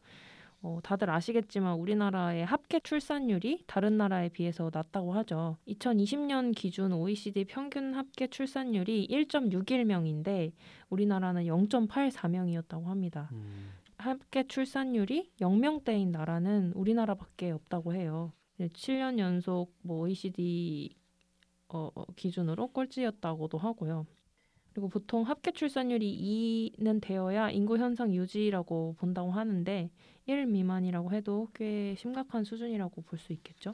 어, 0.66 0.80
다들 0.82 1.12
아시겠지만 1.12 1.76
우리나라의 1.76 2.44
합계 2.44 2.80
출산율이 2.80 3.66
다른 3.68 3.98
나라에 3.98 4.30
비해서 4.30 4.72
낮다고 4.74 5.14
하죠. 5.14 5.58
2020년 5.68 6.56
기준 6.56 6.92
OECD 6.92 7.46
평균 7.46 7.94
합계 7.94 8.26
출산율이 8.26 9.08
1.61명인데 9.12 10.54
우리나라는 10.90 11.44
0.84명이었다고 11.44 12.86
합니다. 12.86 13.30
음, 13.34 13.74
합계 14.00 14.48
출산율이 14.48 15.34
0명대인 15.40 16.08
나라는 16.10 16.72
우리나라밖에 16.74 17.52
없다고 17.52 17.94
해요. 17.94 18.32
7년 18.60 19.20
연속 19.20 19.72
뭐 19.84 20.00
OECD 20.00 20.96
어, 21.70 21.92
어, 21.94 22.06
기준으로 22.16 22.70
꼴찌였다고도 22.70 23.60
하고요. 23.60 24.08
그리고 24.74 24.90
보통 24.90 25.22
합계 25.22 25.52
출산율이 25.52 26.74
2는 26.80 27.02
되어야 27.02 27.52
인구 27.52 27.78
현상 27.78 28.14
유지라고 28.14 28.96
본다고 28.98 29.32
하는데 29.32 29.92
1 30.28 30.46
미만이라고 30.48 31.12
해도 31.12 31.50
꽤 31.54 31.96
심각한 31.98 32.44
수준이라고 32.44 33.02
볼 33.04 33.20
수 33.20 33.34
있겠죠. 33.34 33.74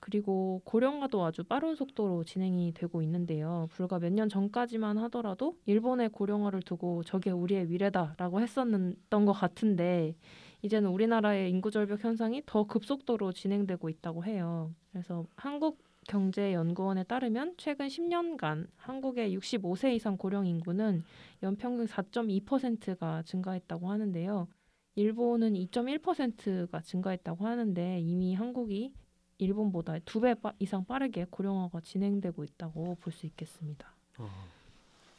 그리고 0.00 0.62
고령화도 0.64 1.22
아주 1.24 1.44
빠른 1.44 1.74
속도로 1.74 2.24
진행이 2.24 2.72
되고 2.72 3.02
있는데요. 3.02 3.68
불과 3.72 3.98
몇 3.98 4.10
년 4.12 4.28
전까지만 4.30 4.96
하더라도 4.98 5.56
일본의 5.66 6.08
고령화를 6.10 6.62
두고 6.62 7.02
저게 7.04 7.30
우리의 7.30 7.66
미래다라고 7.66 8.40
했었던 8.40 8.96
것 9.26 9.32
같은데 9.32 10.14
이제는 10.62 10.90
우리나라의 10.90 11.50
인구 11.50 11.70
절벽 11.70 12.02
현상이 12.02 12.42
더 12.46 12.64
급속도로 12.64 13.32
진행되고 13.32 13.88
있다고 13.90 14.24
해요. 14.24 14.74
그래서 14.90 15.26
한국 15.36 15.78
경제연구원에 16.08 17.04
따르면 17.04 17.54
최근 17.58 17.86
10년간 17.88 18.68
한국의 18.76 19.36
65세 19.38 19.94
이상 19.94 20.16
고령 20.16 20.46
인구는 20.46 21.04
연평균 21.42 21.86
4.2%가 21.86 23.22
증가했다고 23.22 23.90
하는데요. 23.90 24.48
일본은 24.96 25.54
2.1%가 25.54 26.80
증가했다고 26.80 27.46
하는데 27.46 28.00
이미 28.00 28.34
한국이 28.34 28.92
일본보다 29.38 29.98
두 30.00 30.20
배 30.20 30.34
이상 30.58 30.84
빠르게 30.84 31.26
고령화가 31.30 31.80
진행되고 31.80 32.44
있다고 32.44 32.96
볼 33.00 33.12
수 33.12 33.26
있겠습니다. 33.26 33.94
어, 34.18 34.28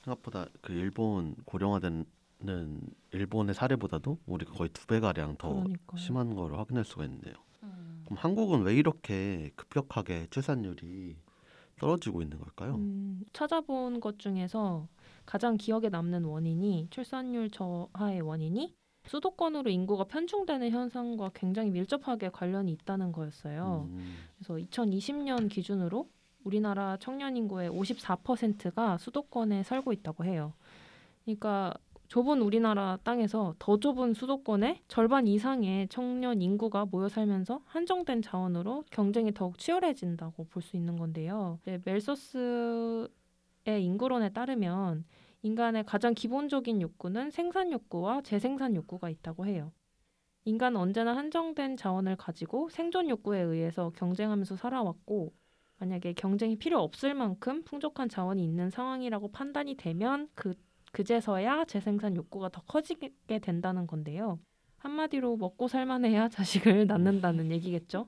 생각보다 0.04 0.46
그 0.62 0.74
일본 0.74 1.36
고령화되는 1.46 2.06
일본의 3.12 3.56
사례보다도 3.56 4.20
우리가 4.28 4.54
거의 4.54 4.70
두 4.70 4.86
배 4.88 5.00
가량 5.00 5.38
더 5.38 5.50
그러니까요. 5.50 5.98
심한 5.98 6.36
걸 6.36 6.56
확인할 6.56 6.86
수가 6.86 7.06
있네요. 7.06 7.34
음. 7.64 8.02
그럼 8.06 8.18
한국은 8.20 8.62
왜 8.64 8.76
이렇게 8.76 9.52
급격하게 9.56 10.28
출산율이 10.30 11.18
떨어지고 11.80 12.22
있는 12.22 12.38
걸까요? 12.38 12.76
음, 12.76 13.24
찾아본 13.34 14.02
것 14.02 14.20
중에서 14.20 14.88
가장 15.26 15.58
기억에 15.58 15.90
남는 15.90 16.26
원인이 16.26 16.88
출산율 16.92 17.50
저하의 17.50 18.22
원인이 18.22 18.76
수도권으로 19.12 19.70
인구가 19.70 20.06
편중되는 20.06 20.70
현상과 20.70 21.32
굉장히 21.34 21.70
밀접하게 21.70 22.30
관련이 22.30 22.72
있다는 22.72 23.12
거였어요. 23.12 23.90
음, 23.90 24.16
그래서 24.38 24.56
2020년 24.56 25.50
기준으로 25.50 26.08
우리나라 26.46 26.96
청년 26.98 27.36
인구의 27.36 27.70
54%가 27.70 28.98
수도권에 28.98 29.64
살고 29.64 29.92
있다고 29.92 30.24
해요. 30.24 30.54
그러니까 31.26 31.74
좁은 32.08 32.42
우리나라 32.42 32.98
땅에서 33.04 33.54
더 33.60 33.78
좁은 33.80 34.14
수도권에 34.14 34.82
절반 34.88 35.28
이상의 35.28 35.90
청년 35.90 36.42
인구가 36.42 36.86
모여 36.86 37.10
살면서 37.10 37.62
한정된 37.66 38.22
자원으로 38.22 38.86
경쟁이 38.92 39.34
더욱 39.34 39.58
치열해진다고 39.58 40.46
볼 40.46 40.62
수 40.64 40.78
있는 40.78 40.96
건데요. 40.98 41.60
네, 41.66 41.80
멜서스의 41.84 43.10
인구론에 43.68 44.30
따르면 44.30 45.04
인간의 45.44 45.86
가장 45.86 46.14
기본적인 46.14 46.82
욕구는 46.82 47.32
생산 47.32 47.72
욕구와 47.72 48.22
재생산 48.22 48.76
욕구가 48.76 49.10
있다고 49.10 49.46
해요. 49.48 49.72
인간은 50.46 50.80
언제나 50.80 51.16
한정된 51.16 51.78
자원을 51.78 52.16
가지고 52.16 52.70
생존 52.70 53.10
욕구에 53.10 53.42
의해서 53.42 53.92
경쟁하면서 53.96 54.56
살아왔고 54.56 55.34
만약에 55.78 56.14
경쟁이 56.14 56.58
필요 56.58 56.80
없을 56.80 57.14
만큼 57.14 57.64
풍족한 57.64 58.10
자원이 58.10 58.44
있는 58.44 58.70
상황이라고 58.70 59.32
판단이 59.32 59.76
되면 59.76 60.30
그 60.36 60.54
그제서야 60.92 61.66
재생산 61.66 62.16
욕구가 62.16 62.50
더 62.50 62.62
커지게 62.62 63.40
된다는 63.40 63.88
건데요. 63.88 64.40
한마디로 64.78 65.38
먹고 65.38 65.68
살만해야 65.68 66.30
자식을 66.30 66.88
낳는다는 66.88 67.52
얘기겠죠. 67.52 68.08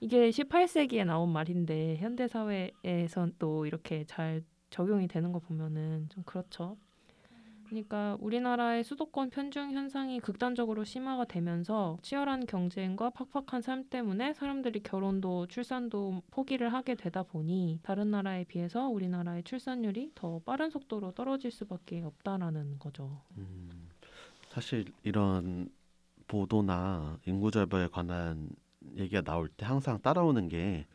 이게 0.00 0.30
18세기에 0.30 1.04
나온 1.04 1.30
말인데 1.30 1.96
현대 1.96 2.26
사회에선 2.26 3.34
또 3.38 3.66
이렇게 3.66 4.04
잘 4.04 4.42
적용이 4.70 5.08
되는 5.08 5.32
거 5.32 5.38
보면은 5.38 6.08
좀 6.10 6.22
그렇죠. 6.24 6.76
그러니까 7.70 8.16
우리나라의 8.20 8.82
수도권 8.82 9.30
편중 9.30 9.70
현상이 9.70 10.18
극단적으로 10.18 10.82
심화가 10.82 11.24
되면서 11.24 11.98
치열한 12.02 12.46
경쟁과 12.46 13.10
팍팍한 13.10 13.62
삶 13.62 13.88
때문에 13.88 14.34
사람들이 14.34 14.82
결혼도 14.82 15.46
출산도 15.46 16.22
포기를 16.32 16.72
하게 16.72 16.96
되다 16.96 17.22
보니 17.22 17.78
다른 17.84 18.10
나라에 18.10 18.42
비해서 18.42 18.88
우리나라의 18.88 19.44
출산율이 19.44 20.12
더 20.16 20.40
빠른 20.40 20.70
속도로 20.70 21.12
떨어질 21.12 21.52
수밖에 21.52 22.02
없다라는 22.02 22.80
거죠. 22.80 23.20
음, 23.38 23.88
사실 24.48 24.92
이런 25.04 25.70
보도나 26.26 27.18
인구 27.24 27.52
절벽에 27.52 27.86
관한 27.86 28.50
얘기가 28.96 29.22
나올 29.22 29.48
때 29.48 29.64
항상 29.64 30.00
따라오는 30.02 30.48
게 30.48 30.86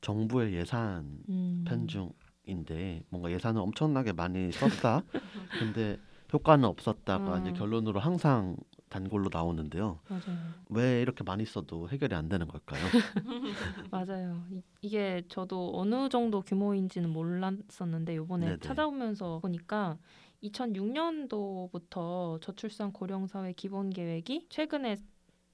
정부의 0.00 0.54
예산 0.54 1.22
음. 1.28 1.64
편중 1.66 2.10
인데 2.46 3.02
뭔가 3.10 3.30
예산을 3.30 3.60
엄청나게 3.60 4.12
많이 4.12 4.50
썼다. 4.52 5.02
근데 5.58 5.98
효과는 6.32 6.64
없었다가 6.64 7.34
아. 7.34 7.38
이제 7.38 7.52
결론으로 7.52 8.00
항상 8.00 8.56
단골로 8.88 9.30
나오는데요. 9.32 9.98
맞아요. 10.08 10.38
왜 10.70 11.02
이렇게 11.02 11.24
많이 11.24 11.44
써도 11.44 11.88
해결이 11.88 12.14
안 12.14 12.28
되는 12.28 12.46
걸까요? 12.46 12.80
맞아요. 13.90 14.44
이, 14.50 14.62
이게 14.80 15.22
저도 15.28 15.72
어느 15.74 16.08
정도 16.08 16.40
규모인지는 16.40 17.10
몰랐었는데 17.10 18.14
이번에 18.14 18.46
네네. 18.46 18.58
찾아오면서 18.60 19.40
보니까 19.40 19.98
2006년도부터 20.44 22.40
저출산 22.40 22.92
고령사회 22.92 23.52
기본 23.54 23.90
계획이 23.90 24.46
최근에 24.50 24.96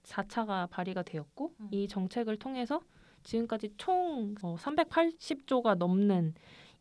4차가 0.02 0.68
발의가 0.68 1.02
되었고 1.02 1.54
음. 1.60 1.68
이 1.70 1.88
정책을 1.88 2.36
통해서 2.36 2.80
지금까지 3.22 3.74
총 3.78 4.34
어, 4.42 4.56
380조가 4.58 5.76
넘는 5.76 6.34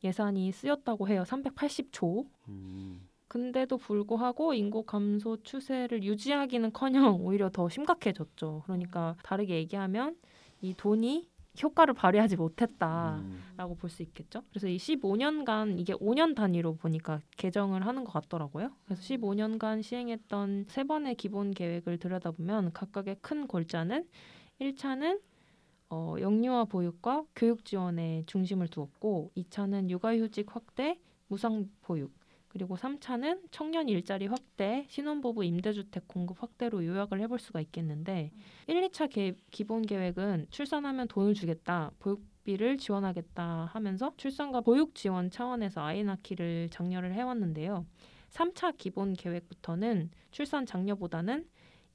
예산이 0.03 0.51
쓰였다고 0.51 1.07
해요. 1.07 1.23
380조. 1.25 2.25
음, 2.49 3.07
근데도 3.27 3.77
불구하고 3.77 4.53
인구 4.53 4.83
감소 4.83 5.37
추세를 5.41 6.03
유지하기는커녕 6.03 7.21
오히려 7.25 7.49
더 7.49 7.69
심각해졌죠. 7.69 8.63
그러니까 8.65 9.15
다르게 9.23 9.55
얘기하면 9.55 10.17
이 10.61 10.73
돈이 10.73 11.29
효과를 11.61 11.93
발휘하지 11.93 12.37
못했다라고 12.37 13.21
음, 13.21 13.77
볼수 13.77 14.03
있겠죠. 14.03 14.43
그래서 14.49 14.67
이 14.67 14.77
15년간 14.77 15.79
이게 15.79 15.93
5년 15.93 16.35
단위로 16.35 16.75
보니까 16.75 17.19
개정을 17.37 17.85
하는 17.85 18.03
것 18.03 18.11
같더라고요. 18.13 18.71
그래서 18.85 19.01
15년간 19.01 19.83
시행했던 19.83 20.65
세 20.69 20.83
번의 20.83 21.15
기본 21.15 21.51
계획을 21.51 21.97
들여다보면 21.97 22.73
각각의 22.73 23.17
큰 23.21 23.47
골자는 23.47 24.07
1차는 24.61 25.19
어, 25.93 26.15
영유아 26.19 26.65
보육과 26.65 27.25
교육 27.35 27.65
지원에 27.65 28.23
중심을 28.25 28.69
두었고 28.69 29.31
2차는 29.35 29.89
육아휴직 29.89 30.55
확대, 30.55 30.97
무상 31.27 31.69
보육 31.81 32.13
그리고 32.47 32.75
3차는 32.77 33.41
청년 33.51 33.89
일자리 33.89 34.27
확대, 34.27 34.85
신혼부부 34.89 35.43
임대주택 35.43 36.07
공급 36.07 36.41
확대로 36.41 36.85
요약을 36.85 37.19
해볼 37.21 37.39
수가 37.39 37.59
있겠는데 37.59 38.31
1, 38.67 38.81
2차 38.87 39.09
개- 39.09 39.35
기본 39.51 39.81
계획은 39.81 40.47
출산하면 40.49 41.09
돈을 41.09 41.33
주겠다, 41.33 41.91
보육비를 41.99 42.77
지원하겠다 42.77 43.65
하면서 43.73 44.13
출산과 44.15 44.61
보육 44.61 44.95
지원 44.95 45.29
차원에서 45.29 45.81
아이 45.81 46.03
낳기를 46.03 46.69
장려를 46.71 47.13
해왔는데요. 47.13 47.85
3차 48.29 48.75
기본 48.77 49.13
계획부터는 49.13 50.09
출산 50.31 50.65
장려보다는 50.65 51.45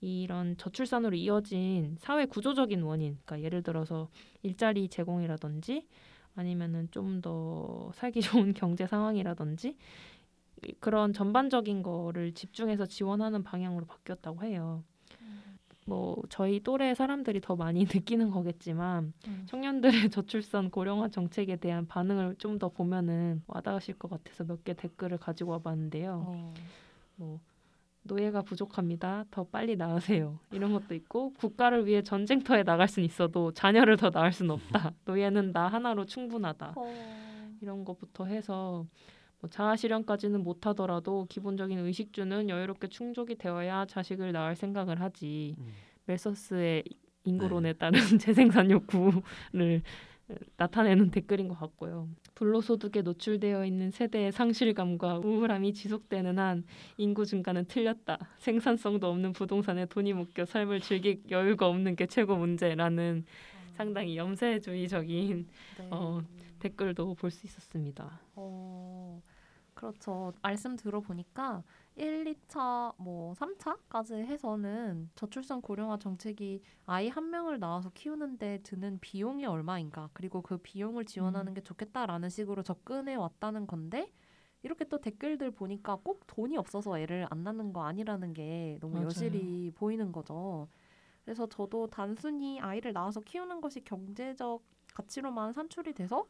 이런 0.00 0.56
저출산으로 0.58 1.16
이어진 1.16 1.96
사회 1.98 2.26
구조적인 2.26 2.82
원인, 2.82 3.18
그러니까 3.24 3.44
예를 3.44 3.62
들어서 3.62 4.08
일자리 4.42 4.88
제공이라든지 4.88 5.86
아니면은 6.34 6.88
좀 6.90 7.20
더 7.22 7.90
살기 7.94 8.20
좋은 8.50 8.52
경제 8.54 8.86
상황이라든지 8.86 9.76
그런 10.80 11.12
전반적인 11.12 11.82
거를 11.82 12.32
집중해서 12.34 12.86
지원하는 12.86 13.42
방향으로 13.42 13.86
바뀌었다고 13.86 14.42
해요. 14.44 14.84
뭐 15.88 16.20
저희 16.30 16.60
또래 16.60 16.94
사람들이 16.94 17.40
더 17.40 17.54
많이 17.54 17.84
느끼는 17.94 18.30
거겠지만 18.32 19.12
음. 19.28 19.42
청년들의 19.46 19.92
저출산 20.10 20.70
고령화 20.70 21.08
정책에 21.10 21.56
대한 21.56 21.86
반응을 21.86 22.36
좀 22.38 22.58
더 22.58 22.68
보면은 22.70 23.42
와닿으실 23.46 23.98
것 23.98 24.10
같아서 24.10 24.44
몇 24.44 24.64
개 24.64 24.74
댓글을 24.74 25.18
가지고 25.18 25.52
와봤는데요. 25.52 26.24
어. 26.26 26.54
뭐 27.16 27.40
노예가 28.06 28.42
부족합니다. 28.42 29.24
더 29.30 29.44
빨리 29.44 29.76
낳으세요. 29.76 30.38
이런 30.52 30.72
것도 30.72 30.94
있고 30.94 31.32
국가를 31.34 31.86
위해 31.86 32.02
전쟁터에 32.02 32.62
나갈 32.62 32.88
수는 32.88 33.06
있어도 33.06 33.52
자녀를 33.52 33.96
더 33.96 34.10
낳을 34.10 34.32
수는 34.32 34.52
없다. 34.52 34.92
노예는 35.04 35.52
나 35.52 35.68
하나로 35.68 36.06
충분하다. 36.06 36.74
어. 36.76 37.56
이런 37.60 37.84
것부터 37.84 38.26
해서 38.26 38.86
뭐 39.40 39.50
자아 39.50 39.76
실현까지는 39.76 40.42
못하더라도 40.42 41.26
기본적인 41.28 41.78
의식주는 41.78 42.48
여유롭게 42.48 42.88
충족이 42.88 43.36
되어야 43.36 43.86
자식을 43.86 44.32
낳을 44.32 44.56
생각을 44.56 45.00
하지. 45.00 45.54
음. 45.58 45.72
멜서스의 46.06 46.84
인구론에 47.24 47.72
따른 47.74 47.98
재생산 48.20 48.70
욕구를 48.70 49.82
나타내는 50.56 51.10
댓글인 51.10 51.48
것 51.48 51.58
같고요. 51.58 52.08
불로소득에 52.36 53.02
노출되어 53.02 53.64
있는 53.64 53.90
세대의 53.90 54.30
상실감과 54.30 55.18
우울함이 55.18 55.72
지속되는 55.72 56.38
한 56.38 56.64
인구 56.98 57.26
증가는 57.26 57.64
틀렸다. 57.64 58.18
생산성도 58.38 59.08
없는 59.08 59.32
부동산에 59.32 59.86
돈이 59.86 60.12
묶여 60.12 60.44
삶을 60.44 60.80
즐길 60.80 61.22
여유가 61.30 61.66
없는 61.66 61.96
게 61.96 62.06
최고 62.06 62.36
문제라는 62.36 63.24
상당히 63.76 64.16
염세주의적인 64.16 65.46
네. 65.78 65.88
어, 65.90 66.22
댓글도 66.60 67.14
볼 67.14 67.30
수 67.30 67.46
있었습니다. 67.46 68.20
어, 68.34 69.20
그렇죠. 69.76 70.32
말씀 70.40 70.74
들어보니까 70.74 71.62
1, 71.96 72.24
2차, 72.24 72.94
뭐 72.96 73.34
3차까지 73.34 74.24
해서는 74.24 75.10
저출산 75.14 75.60
고령화 75.60 75.98
정책이 75.98 76.62
아이 76.86 77.08
한 77.08 77.28
명을 77.30 77.58
낳아서 77.58 77.90
키우는데 77.90 78.60
드는 78.62 78.98
비용이 79.00 79.44
얼마인가, 79.44 80.08
그리고 80.14 80.40
그 80.40 80.56
비용을 80.56 81.04
지원하는 81.04 81.52
게 81.52 81.60
좋겠다라는 81.60 82.30
식으로 82.30 82.62
접근해 82.62 83.16
왔다는 83.16 83.66
건데, 83.66 84.10
이렇게 84.62 84.86
또 84.86 84.98
댓글들 84.98 85.50
보니까 85.50 85.96
꼭 85.96 86.26
돈이 86.26 86.56
없어서 86.56 86.98
애를 86.98 87.26
안 87.30 87.44
낳는 87.44 87.74
거 87.74 87.84
아니라는 87.84 88.32
게 88.32 88.78
너무 88.80 88.94
맞아요. 88.94 89.06
여실히 89.06 89.70
보이는 89.74 90.10
거죠. 90.10 90.68
그래서 91.24 91.46
저도 91.46 91.88
단순히 91.88 92.60
아이를 92.60 92.94
낳아서 92.94 93.20
키우는 93.20 93.60
것이 93.60 93.84
경제적 93.84 94.62
가치로만 94.94 95.52
산출이 95.52 95.92
돼서 95.92 96.26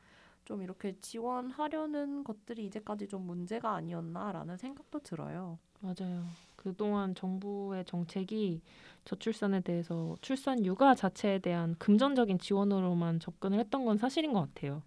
좀 0.46 0.62
이렇게 0.62 0.96
지원하려는 1.00 2.24
것들이 2.24 2.64
이제까지 2.66 3.08
좀 3.08 3.26
문제가 3.26 3.74
아니었나라는 3.74 4.56
생각도 4.56 5.00
들어요. 5.00 5.58
맞아요. 5.80 6.24
그동안 6.54 7.14
정부의 7.14 7.84
정책이 7.84 8.62
저출산에 9.04 9.60
대해서 9.60 10.16
출산 10.20 10.64
육아 10.64 10.94
자체에 10.94 11.40
대한 11.40 11.74
금전적인 11.78 12.38
지원으로만 12.38 13.20
접근을 13.20 13.58
했던 13.58 13.84
건 13.84 13.98
사실인 13.98 14.32
것 14.32 14.40
같아요. 14.40 14.82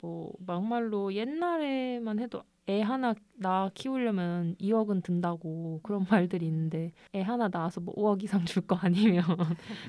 뭐 0.00 0.32
막말로 0.40 1.14
옛날에만 1.14 2.18
해도 2.18 2.42
애 2.68 2.82
하나 2.82 3.14
낳아 3.36 3.70
키우려면 3.74 4.56
2억은 4.56 5.02
든다고 5.04 5.80
그런 5.84 6.04
말들이 6.10 6.46
있는데 6.46 6.92
애 7.14 7.20
하나 7.22 7.48
낳아서 7.48 7.80
뭐 7.80 7.94
5억 7.94 8.22
이상 8.24 8.44
줄 8.44 8.62
거 8.66 8.74
아니면 8.76 9.22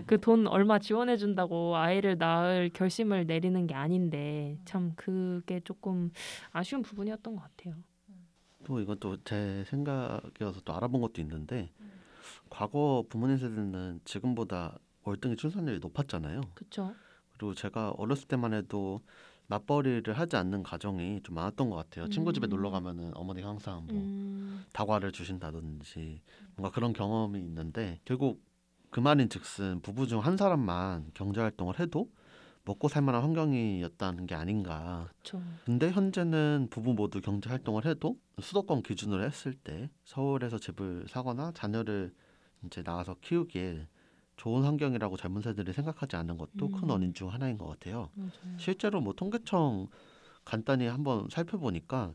그 0.06 0.20
돈 0.20 0.46
얼마 0.48 0.78
지원해 0.78 1.18
준다고 1.18 1.76
아이를 1.76 2.18
낳을 2.18 2.70
결심을 2.74 3.26
내리는 3.26 3.66
게 3.66 3.74
아닌데 3.74 4.60
참 4.66 4.94
그게 4.96 5.60
조금 5.62 6.12
아쉬운 6.52 6.82
부분이었던 6.84 7.36
것 7.36 7.42
같아요. 7.42 7.76
또 8.64 8.80
이건 8.80 9.00
또 9.00 9.18
제 9.24 9.64
생각이어서 9.68 10.62
또 10.66 10.74
알아본 10.76 11.02
것도 11.02 11.22
있는데 11.22 11.72
과거 12.50 13.04
부모님 13.10 13.38
세대는 13.38 14.02
지금보다 14.06 14.78
월등히 15.04 15.36
출산율이 15.36 15.80
높았잖아요. 15.80 16.42
그렇죠? 16.54 16.94
그리고 17.34 17.54
제가 17.54 17.92
어렸을 17.92 18.28
때만 18.28 18.54
해도 18.54 19.00
맞벌이를 19.48 20.14
하지 20.18 20.36
않는 20.36 20.64
가정이 20.64 21.22
좀 21.24 21.36
많았던 21.36 21.70
것 21.70 21.76
같아요. 21.78 22.08
친구 22.10 22.34
집에 22.34 22.48
음. 22.48 22.50
놀러 22.50 22.70
가면은 22.70 23.12
어머니가 23.16 23.48
항상 23.48 23.88
뭐 23.92 24.02
음, 24.02 24.66
다과를 24.74 25.12
주신다든지 25.12 26.22
뭔가 26.56 26.74
그런 26.74 26.94
경험이 26.94 27.40
있는데 27.40 28.00
결국 28.06 28.44
그 28.90 29.00
말인즉슨 29.00 29.82
부부 29.82 30.08
중 30.08 30.20
한 30.20 30.38
사람만 30.38 31.12
경제 31.14 31.42
활동을 31.42 31.80
해도 31.80 32.10
먹고 32.66 32.90
살 32.90 33.02
만한 33.02 33.22
환경이었다는 33.24 34.28
게 34.28 34.36
아닌가. 34.36 35.10
그렇죠. 35.22 35.42
근데 35.66 35.90
현재는 35.92 36.68
부부 36.70 36.94
모두 36.94 37.22
경제 37.22 37.50
활동을 37.50 37.86
해도 37.86 38.20
수도권 38.42 38.84
기준으로 38.84 39.24
했을 39.24 39.54
때 39.54 39.90
서울에서 40.04 40.58
집을 40.60 41.06
사거나 41.08 41.54
자녀를 41.54 42.14
이제 42.66 42.82
나가서 42.86 43.16
키우기에 43.22 43.88
좋은 44.38 44.64
환경이라고 44.64 45.18
젊은 45.18 45.42
세대들이 45.42 45.74
생각하지 45.74 46.16
않는 46.16 46.38
것도 46.38 46.70
큰 46.70 46.84
음. 46.86 46.90
원인 46.92 47.14
중 47.14 47.32
하나인 47.32 47.58
것 47.58 47.66
같아요. 47.68 48.10
맞아요. 48.14 48.32
실제로 48.58 49.02
뭐 49.02 49.14
통계청 49.14 49.88
간단히 50.46 50.86
한번 50.86 51.28
살펴보니까 51.30 52.14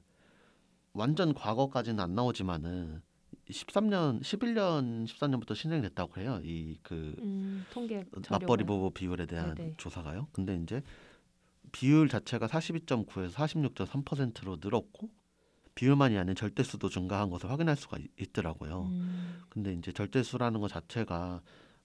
완전 0.92 1.35
과거까지는 1.35 2.00
안 2.00 2.14
나오지만은 2.14 3.02
13년, 3.50 4.20
11년, 4.22 5.04
14년부터 5.06 5.54
진행됐다고 5.54 6.20
해요. 6.20 6.40
이그 6.44 7.16
음, 7.18 7.66
통계 7.70 8.04
맞벌이 8.30 8.62
자료가. 8.62 8.64
부부 8.64 8.90
비율에 8.92 9.26
대한 9.26 9.54
네네. 9.54 9.74
조사가요. 9.78 10.28
근데 10.32 10.56
이제 10.56 10.82
비율 11.72 12.08
자체가 12.08 12.46
42.9에서 12.46 13.30
46.3%로 13.32 14.58
늘었고 14.61 15.11
비율만이 15.74 16.18
아닌 16.18 16.35
절대수도 16.35 16.88
증가한 16.90 17.30
것을 17.30 17.50
확인할 17.50 17.76
수가 17.76 17.96
있- 17.98 18.11
있더라고요. 18.20 18.82
음, 18.92 19.40
근데 19.48 19.72
이제 19.72 19.90
절대수라는 19.90 20.61
것 20.61 20.68
자체가 20.68 21.40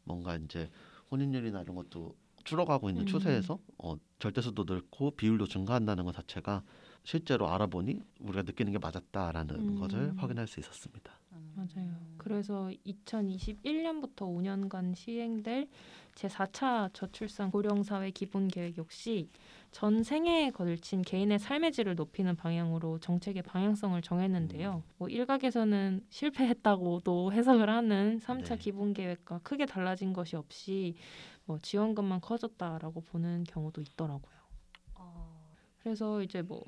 뭔가 0.07 0.35
이제 0.35 0.69
혼인율이나 1.11 1.61
이런 1.61 1.75
것도 1.75 2.15
줄어가고 2.43 2.89
있는 2.89 3.03
음. 3.03 3.05
추세에서 3.05 3.59
어, 3.77 3.95
절대수도 4.19 4.63
늘고 4.63 5.11
비율도 5.11 5.47
증가한다는 5.47 6.05
것 6.05 6.15
자체가 6.15 6.63
실제로 7.03 7.49
알아보니 7.49 7.99
우리가 8.21 8.43
느끼는 8.43 8.71
게 8.71 8.79
맞았다라는 8.79 9.55
음. 9.55 9.75
것을 9.79 10.13
확인할 10.17 10.47
수 10.47 10.59
있었습니다. 10.59 11.16
음. 11.37 11.53
맞아요. 11.55 11.89
그래서 12.17 12.69
2021년부터 12.85 14.21
5년간 14.21 14.95
시행될 14.95 15.67
제4차 16.15 16.89
저출산 16.93 17.51
고령사회 17.51 18.11
기본계획 18.11 18.77
역시 18.77 19.29
전 19.71 20.03
생애에 20.03 20.49
걸친 20.49 21.03
개인의 21.03 21.37
삶의 21.39 21.71
질을 21.71 21.95
높이는 21.95 22.35
방향으로 22.35 22.99
정책의 22.99 23.43
방향성을 23.43 24.01
정했는데요. 24.01 24.83
뭐 24.97 25.09
일각에서는 25.09 26.05
실패했다고도 26.09 27.33
해석을 27.33 27.69
하는 27.69 28.19
3차 28.19 28.49
네. 28.49 28.57
기본계획과 28.57 29.39
크게 29.43 29.65
달라진 29.67 30.13
것이 30.13 30.35
없이 30.35 30.95
뭐 31.45 31.59
지원금만 31.59 32.21
커졌다라고 32.21 33.01
보는 33.01 33.43
경우도 33.43 33.81
있더라고요. 33.81 34.35
아, 34.95 35.27
그래서 35.79 36.21
이제 36.23 36.41
뭐 36.41 36.63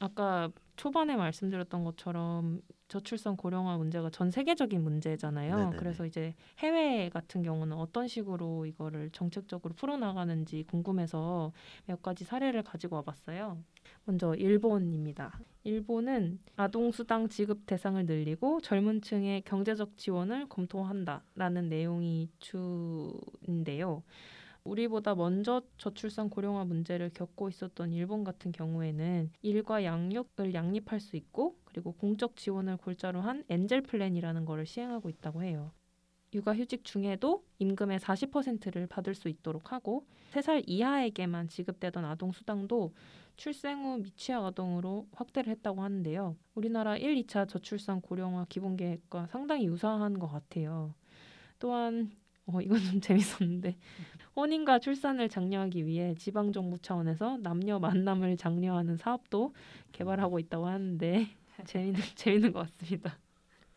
아까 0.00 0.50
초반에 0.76 1.14
말씀드렸던 1.16 1.84
것처럼 1.84 2.60
저출산 2.92 3.38
고령화 3.38 3.78
문제가 3.78 4.10
전 4.10 4.30
세계적인 4.30 4.82
문제잖아요. 4.82 5.56
네네네. 5.56 5.76
그래서 5.78 6.04
이제 6.04 6.34
해외 6.58 7.08
같은 7.08 7.42
경우는 7.42 7.74
어떤 7.78 8.06
식으로 8.06 8.66
이거를 8.66 9.08
정책적으로 9.12 9.72
풀어나가는지 9.74 10.64
궁금해서 10.64 11.52
몇 11.86 12.02
가지 12.02 12.24
사례를 12.24 12.62
가지고 12.62 12.96
와봤어요. 12.96 13.56
먼저 14.04 14.34
일본입니다. 14.34 15.40
일본은 15.64 16.38
아동수당 16.56 17.30
지급 17.30 17.64
대상을 17.64 18.04
늘리고 18.04 18.60
젊은 18.60 19.00
층의 19.00 19.42
경제적 19.42 19.96
지원을 19.96 20.50
검토한다라는 20.50 21.70
내용이 21.70 22.28
주인데요. 22.40 24.02
우리보다 24.64 25.14
먼저 25.14 25.62
저출산 25.78 26.30
고령화 26.30 26.64
문제를 26.64 27.10
겪고 27.10 27.48
있었던 27.48 27.92
일본 27.92 28.24
같은 28.24 28.52
경우에는 28.52 29.30
일과 29.42 29.84
양육을 29.84 30.54
양립할 30.54 31.00
수 31.00 31.16
있고 31.16 31.56
그리고 31.64 31.92
공적 31.92 32.36
지원을 32.36 32.76
골자로 32.76 33.20
한 33.20 33.44
엔젤 33.48 33.82
플랜이라는 33.82 34.44
거를 34.44 34.66
시행하고 34.66 35.08
있다고 35.08 35.42
해요. 35.42 35.72
육아휴직 36.34 36.84
중에도 36.84 37.44
임금의 37.58 37.98
40%를 37.98 38.86
받을 38.86 39.14
수 39.14 39.28
있도록 39.28 39.72
하고 39.72 40.06
3살 40.32 40.64
이하에게만 40.66 41.48
지급되던 41.48 42.04
아동 42.04 42.32
수당도 42.32 42.94
출생 43.36 43.84
후 43.84 43.98
미취학 43.98 44.44
아동으로 44.44 45.08
확대를 45.12 45.50
했다고 45.52 45.82
하는데요. 45.82 46.36
우리나라 46.54 46.96
1, 46.96 47.16
2차 47.22 47.48
저출산 47.48 48.00
고령화 48.00 48.46
기본계획과 48.48 49.26
상당히 49.26 49.66
유사한 49.66 50.18
것 50.18 50.28
같아요. 50.28 50.94
또한 51.58 52.10
어, 52.46 52.60
이건 52.60 52.78
좀 52.80 53.00
재밌었는데 53.00 53.76
혼인과 54.34 54.78
출산을 54.78 55.28
장려하기 55.28 55.86
위해 55.86 56.14
지방 56.16 56.52
정부 56.52 56.78
차원에서 56.78 57.38
남녀 57.38 57.78
만남을 57.78 58.36
장려하는 58.36 58.96
사업도 58.96 59.54
개발하고 59.92 60.38
있다고 60.38 60.66
하는데 60.66 61.26
재밌는 61.64 62.00
재밌는 62.14 62.52
것 62.52 62.60
같습니다. 62.60 63.18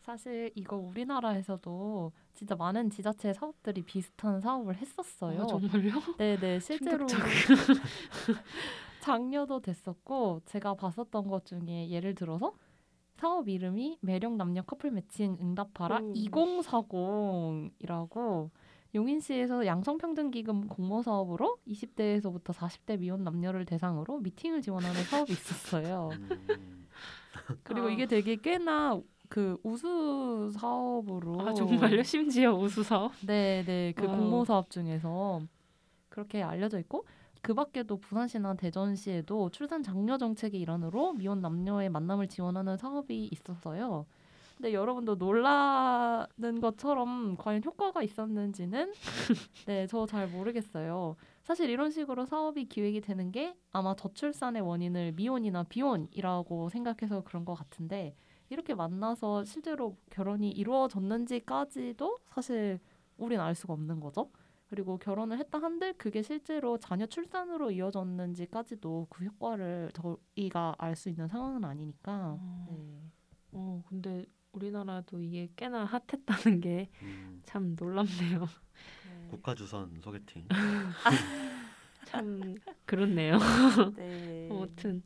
사실 0.00 0.52
이거 0.54 0.76
우리나라에서도 0.76 2.12
진짜 2.32 2.54
많은 2.54 2.90
지자체 2.90 3.32
사업들이 3.32 3.82
비슷한 3.82 4.40
사업을 4.40 4.76
했었어요. 4.76 5.42
아, 5.42 5.46
정말요? 5.46 5.90
네네 6.16 6.60
실제로. 6.60 7.06
장려도 9.00 9.60
됐었고 9.60 10.42
제가 10.46 10.74
봤었던 10.74 11.28
것 11.28 11.44
중에 11.44 11.88
예를 11.90 12.14
들어서 12.14 12.52
사업 13.16 13.48
이름이 13.48 13.98
매력 14.02 14.36
남녀 14.36 14.62
커플 14.62 14.90
매칭 14.90 15.38
응답하라 15.40 16.00
오. 16.02 16.12
2040이라고 16.12 18.50
용인시에서 18.94 19.66
양성평등기금 19.66 20.68
공모 20.68 21.02
사업으로 21.02 21.56
20대에서부터 21.66 22.52
40대 22.52 22.98
미혼 22.98 23.24
남녀를 23.24 23.64
대상으로 23.64 24.18
미팅을 24.18 24.62
지원하는 24.62 25.02
사업이 25.04 25.32
있었어요. 25.32 26.10
음, 26.12 26.86
그리고 27.62 27.88
아. 27.88 27.90
이게 27.90 28.06
되게 28.06 28.36
꽤나 28.36 29.00
그 29.28 29.58
우수 29.62 30.50
사업으로 30.54 31.40
아 31.40 31.52
정말요? 31.52 32.02
심지어 32.04 32.54
우수 32.54 32.82
사업? 32.82 33.12
네네 33.26 33.94
그 33.96 34.06
wow. 34.06 34.16
공모 34.16 34.44
사업 34.44 34.70
중에서 34.70 35.42
그렇게 36.08 36.42
알려져 36.42 36.78
있고 36.78 37.04
그 37.42 37.54
밖에도 37.54 37.96
부산시나 37.98 38.54
대전시에도 38.54 39.50
출산 39.50 39.82
장려 39.82 40.18
정책의 40.18 40.60
일환으로 40.60 41.12
미혼 41.14 41.40
남녀의 41.40 41.90
만남을 41.90 42.28
지원하는 42.28 42.76
사업이 42.76 43.28
있었어요. 43.32 44.06
근데 44.56 44.72
여러분도 44.72 45.16
놀라는 45.16 46.60
것처럼 46.62 47.36
과연 47.36 47.62
효과가 47.64 48.02
있었는지는 48.02 48.92
네, 49.66 49.86
저 49.86 50.06
잘 50.06 50.28
모르겠어요. 50.28 51.16
사실 51.42 51.68
이런 51.70 51.90
식으로 51.90 52.24
사업이 52.26 52.64
기획이 52.66 53.00
되는 53.02 53.30
게 53.32 53.54
아마 53.72 53.94
저출산의 53.94 54.62
원인을 54.62 55.12
미혼이나 55.12 55.64
비혼이라고 55.64 56.70
생각해서 56.70 57.22
그런 57.22 57.44
것 57.44 57.54
같은데 57.54 58.14
이렇게 58.48 58.74
만나서 58.74 59.44
실제로 59.44 59.96
결혼이 60.10 60.50
이루어졌는지까지도 60.52 62.16
사실 62.28 62.78
우린 63.18 63.40
알 63.40 63.54
수가 63.54 63.74
없는 63.74 64.00
거죠. 64.00 64.30
그리고 64.68 64.98
결혼을 64.98 65.38
했다 65.38 65.58
한들 65.58 65.92
그게 65.94 66.22
실제로 66.22 66.78
자녀 66.78 67.06
출산으로 67.06 67.70
이어졌는지까지도 67.70 69.06
그 69.10 69.24
효과를 69.24 69.90
저희가 69.94 70.74
알 70.78 70.96
수 70.96 71.08
있는 71.08 71.28
상황은 71.28 71.64
아니니까. 71.64 72.38
네. 72.68 73.00
어 73.52 73.82
근데 73.88 74.24
우리나라도 74.52 75.20
이게 75.22 75.48
꽤나 75.56 75.84
핫했다는 75.84 76.60
게참 76.60 77.62
음, 77.62 77.76
놀랍네요. 77.78 78.46
국가주선 79.30 80.00
소개팅. 80.02 80.46
참 82.06 82.54
그렇네요. 82.86 83.38
네. 83.96 84.48
아무튼 84.50 85.02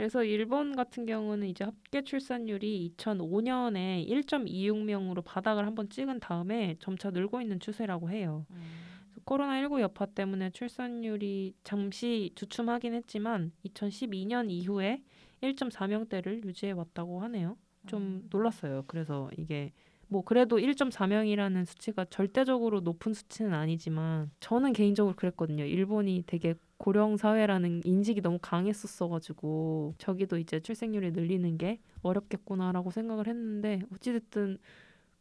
그래서 0.00 0.24
일본 0.24 0.74
같은 0.76 1.04
경우는 1.04 1.46
이제 1.48 1.62
합계 1.62 2.02
출산율이 2.02 2.94
2005년에 2.96 4.08
1.26명으로 4.08 5.22
바닥을 5.22 5.66
한번 5.66 5.90
찍은 5.90 6.20
다음에 6.20 6.76
점차 6.80 7.10
늘고 7.10 7.42
있는 7.42 7.60
추세라고 7.60 8.08
해요. 8.08 8.46
음. 8.48 8.62
그래서 9.02 9.20
코로나19 9.26 9.80
여파 9.82 10.06
때문에 10.06 10.52
출산율이 10.52 11.52
잠시 11.64 12.32
주춤하긴 12.34 12.94
했지만 12.94 13.52
2012년 13.66 14.50
이후에 14.50 15.02
1.4명대를 15.42 16.46
유지해 16.46 16.72
왔다고 16.72 17.20
하네요. 17.24 17.58
좀 17.86 18.02
음. 18.02 18.26
놀랐어요. 18.30 18.84
그래서 18.86 19.28
이게 19.36 19.70
뭐 20.10 20.22
그래도 20.24 20.58
1.4명이라는 20.58 21.66
수치가 21.66 22.04
절대적으로 22.06 22.80
높은 22.80 23.14
수치는 23.14 23.54
아니지만 23.54 24.30
저는 24.40 24.72
개인적으로 24.72 25.14
그랬거든요. 25.16 25.64
일본이 25.64 26.24
되게 26.26 26.54
고령 26.78 27.16
사회라는 27.16 27.82
인식이 27.84 28.22
너무 28.22 28.38
강했었어가지고 28.42 29.94
저기도 29.98 30.38
이제 30.38 30.60
출생률이 30.60 31.12
늘리는 31.12 31.58
게 31.58 31.80
어렵겠구나라고 32.02 32.90
생각을 32.90 33.28
했는데 33.28 33.82
어찌됐든 33.94 34.58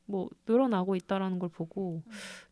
뭐 0.07 0.29
늘어나고 0.47 0.95
있다라는 0.97 1.39
걸 1.39 1.49
보고 1.49 2.03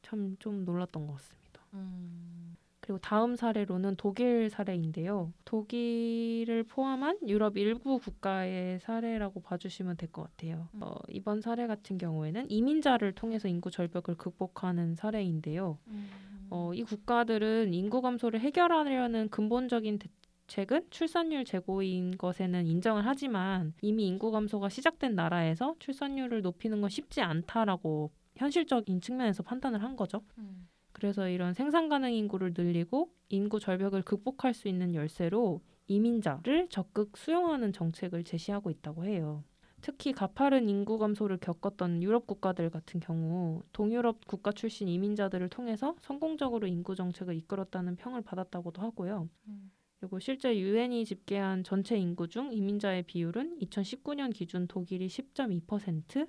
참 0.03 0.37
좀 0.39 0.65
놀랐던 0.65 1.07
것 1.07 1.15
같습니다. 1.15 1.61
음. 1.75 2.56
그리고 2.87 2.99
다음 2.99 3.35
사례로는 3.35 3.97
독일 3.97 4.49
사례인데요. 4.49 5.33
독일을 5.43 6.63
포함한 6.63 7.17
유럽 7.27 7.57
일부 7.57 7.99
국가의 7.99 8.79
사례라고 8.79 9.41
봐주시면 9.41 9.97
될 9.97 10.07
것 10.09 10.23
같아요. 10.23 10.69
음. 10.75 10.79
어, 10.81 10.95
이번 11.09 11.41
사례 11.41 11.67
같은 11.67 11.97
경우에는 11.97 12.49
이민자를 12.49 13.11
통해서 13.11 13.49
인구 13.49 13.69
절벽을 13.69 14.15
극복하는 14.15 14.95
사례인데요. 14.95 15.77
음. 15.87 16.47
어, 16.49 16.73
이 16.73 16.83
국가들은 16.83 17.73
인구 17.73 18.01
감소를 18.01 18.39
해결하려는 18.39 19.27
근본적인 19.27 19.99
대 19.99 20.07
책은 20.47 20.87
출산율 20.89 21.43
제고인 21.43 22.17
것에는 22.17 22.65
인정을 22.67 23.05
하지만 23.05 23.73
이미 23.81 24.07
인구 24.07 24.31
감소가 24.31 24.69
시작된 24.69 25.13
나라에서 25.13 25.75
출산율을 25.79 26.41
높이는 26.41 26.79
건 26.79 26.89
쉽지 26.89 27.19
않다라고 27.19 28.11
현실적인 28.37 29.01
측면에서 29.01 29.43
판단을 29.43 29.83
한 29.83 29.97
거죠. 29.97 30.21
음. 30.37 30.69
그래서 30.97 31.29
이런 31.29 31.53
생산 31.53 31.89
가능 31.89 32.11
인구를 32.11 32.55
늘리고 32.57 33.11
인구 33.29 33.59
절벽을 33.59 34.01
극복할 34.01 34.55
수 34.55 34.67
있는 34.67 34.95
열쇠로 34.95 35.61
이민자를 35.85 36.69
적극 36.69 37.15
수용하는 37.15 37.71
정책을 37.71 38.23
제시하고 38.23 38.71
있다고 38.71 39.05
해요. 39.05 39.43
특히 39.79 40.11
가파른 40.11 40.67
인구 40.67 40.97
감소를 40.97 41.37
겪었던 41.37 42.01
유럽 42.01 42.25
국가들 42.25 42.71
같은 42.71 42.99
경우 42.99 43.61
동유럽 43.73 44.25
국가 44.25 44.51
출신 44.51 44.87
이민자들을 44.87 45.49
통해서 45.49 45.95
성공적으로 46.01 46.65
인구 46.65 46.95
정책을 46.95 47.35
이끌었다는 47.35 47.95
평을 47.95 48.23
받았다고도 48.23 48.81
하고요. 48.81 49.29
음. 49.49 49.71
그리고 49.99 50.19
실제 50.19 50.57
유엔이 50.57 51.05
집계한 51.05 51.63
전체 51.63 51.95
인구 51.95 52.27
중 52.27 52.51
이민자의 52.51 53.03
비율은 53.03 53.59
2019년 53.59 54.33
기준 54.33 54.67
독일이 54.67 55.07
10.2%, 55.07 56.27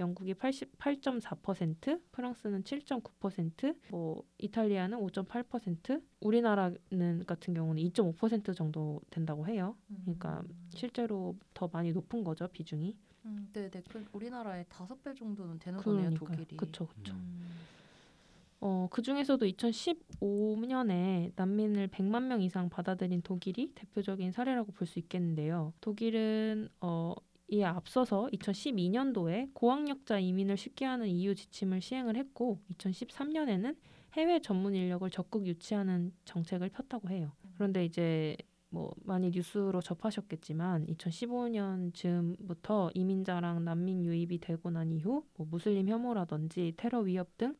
영국이 0.00 0.34
88.4%, 0.34 2.00
프랑스는 2.12 2.64
7.9%, 2.64 3.76
뭐 3.90 4.24
이탈리아는 4.38 4.98
5.8%, 4.98 6.02
우리나라는 6.20 7.24
같은 7.26 7.54
경우는 7.54 7.82
2.5% 7.84 8.56
정도 8.56 9.00
된다고 9.10 9.46
해요. 9.46 9.76
그러니까 10.02 10.42
실제로 10.70 11.36
더 11.54 11.68
많이 11.72 11.92
높은 11.92 12.24
거죠 12.24 12.48
비중이. 12.48 12.96
음, 13.26 13.48
네 13.52 13.70
네. 13.70 13.82
그 13.88 14.04
우리나라의 14.12 14.66
다섯 14.68 15.02
배 15.02 15.14
정도는 15.14 15.58
되는 15.58 15.78
거네요, 15.78 16.10
그러니까요. 16.10 16.36
독일이. 16.36 16.56
그쵸 16.56 16.86
그쵸. 16.86 17.14
음. 17.14 17.44
어, 18.60 18.88
그 18.90 19.02
중에서도 19.02 19.44
2015년에 19.46 21.32
난민을 21.36 21.88
100만 21.88 22.24
명 22.24 22.42
이상 22.42 22.68
받아들인 22.70 23.20
독일이 23.22 23.72
대표적인 23.74 24.32
사례라고 24.32 24.72
볼 24.72 24.86
수 24.86 24.98
있겠는데요. 24.98 25.72
독일은 25.80 26.68
어, 26.80 27.14
이에 27.48 27.64
앞서서 27.64 28.28
2012년도에 28.32 29.50
고학력자 29.52 30.18
이민을 30.18 30.56
쉽게 30.56 30.84
하는 30.84 31.06
EU 31.06 31.34
지침을 31.34 31.80
시행을 31.80 32.16
했고 32.16 32.60
2013년에는 32.72 33.76
해외 34.14 34.40
전문 34.40 34.74
인력을 34.74 35.08
적극 35.10 35.46
유치하는 35.46 36.12
정책을 36.24 36.70
폈다고 36.70 37.10
해요. 37.10 37.32
그런데 37.54 37.84
이제 37.84 38.36
뭐 38.70 38.92
많이 39.04 39.30
뉴스로 39.30 39.80
접하셨겠지만 39.80 40.86
2015년쯤부터 40.86 42.90
이민자랑 42.94 43.64
난민 43.64 44.04
유입이 44.04 44.38
되고 44.38 44.70
난 44.70 44.90
이후 44.90 45.24
뭐 45.36 45.46
무슬림 45.48 45.88
혐오라든지 45.88 46.74
테러 46.76 47.00
위협 47.00 47.36
등 47.38 47.54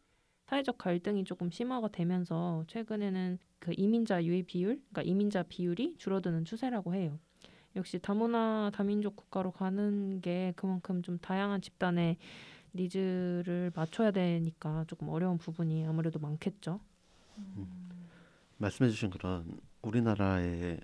사회적 0.47 0.79
갈등이 0.79 1.25
조금 1.25 1.51
심화가 1.51 1.89
되면서 1.89 2.65
최근에는 2.67 3.39
그 3.59 3.73
이민자 3.77 4.25
유입 4.25 4.49
비율, 4.49 4.77
그러니까 4.77 5.03
이민자 5.03 5.45
비율이 5.45 5.97
줄어드는 5.99 6.45
추세라고 6.45 6.95
해요. 6.95 7.19
역시 7.77 7.99
다문화 7.99 8.71
다민족 8.73 9.17
국가로 9.17 9.51
가는 9.51 10.21
게 10.21 10.53
그만큼 10.57 11.03
좀 11.03 11.19
다양한 11.19 11.61
집단의 11.61 12.17
needs를 12.75 13.73
맞춰야 13.75 14.11
되니까 14.11 14.85
조금 14.87 15.09
어려운 15.09 15.39
부분이 15.39 15.87
아무래도 15.87 16.19
많겠죠. 16.19 16.81
말씀해주신 18.59 19.11
그런 19.11 19.59
우리나라의 19.83 20.81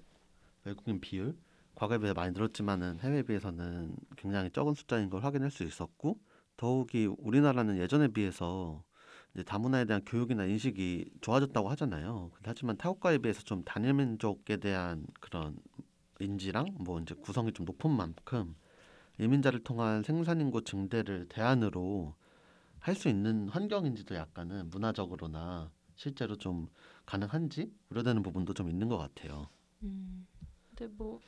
외국인 0.64 1.00
비율 1.00 1.36
과거에 1.74 1.98
비해 1.98 2.12
많이 2.12 2.32
늘었지만은 2.32 2.98
해외에 3.00 3.22
비해서는 3.22 3.96
굉장히 4.16 4.50
적은 4.50 4.74
숫자인 4.74 5.10
걸 5.10 5.24
확인할 5.24 5.50
수 5.50 5.62
있었고 5.64 6.18
더욱이 6.56 7.06
우리나라는 7.06 7.78
예전에 7.78 8.08
비해서 8.08 8.84
이제 9.34 9.44
다문화에 9.44 9.84
대한 9.84 10.04
교육이나 10.04 10.44
인식이 10.44 11.10
좋아졌다고 11.20 11.68
하잖아요. 11.70 12.32
하지만 12.42 12.76
타국가에 12.76 13.18
비해서 13.18 13.42
좀 13.42 13.62
단일 13.64 13.94
민족에 13.94 14.56
대한 14.58 15.06
그런 15.20 15.56
인지랑 16.24 16.76
뭐 16.80 17.00
이제 17.00 17.14
구성이 17.14 17.52
좀 17.52 17.66
높은 17.66 17.90
만큼 17.90 18.54
이민자를 19.20 19.64
통한 19.64 20.02
생산 20.04 20.40
인구 20.40 20.64
증대를 20.64 21.28
대안으로 21.28 22.14
할 22.80 22.94
수 22.96 23.08
있는 23.08 23.48
환경인지도 23.50 24.14
약간은 24.16 24.70
문화적으로나 24.70 25.70
실제로 25.96 26.36
좀 26.36 26.68
가능한지 27.06 27.72
우려되는 27.90 28.22
부분도 28.22 28.54
좀 28.54 28.70
있는 28.70 28.88
것 28.88 28.98
같아요. 28.98 29.48
음, 29.82 30.26
근데 30.68 30.86
뭐, 30.88 31.20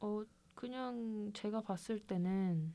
어, 0.00 0.22
그냥 0.54 1.32
제가 1.34 1.62
봤을 1.62 2.00
때는, 2.00 2.74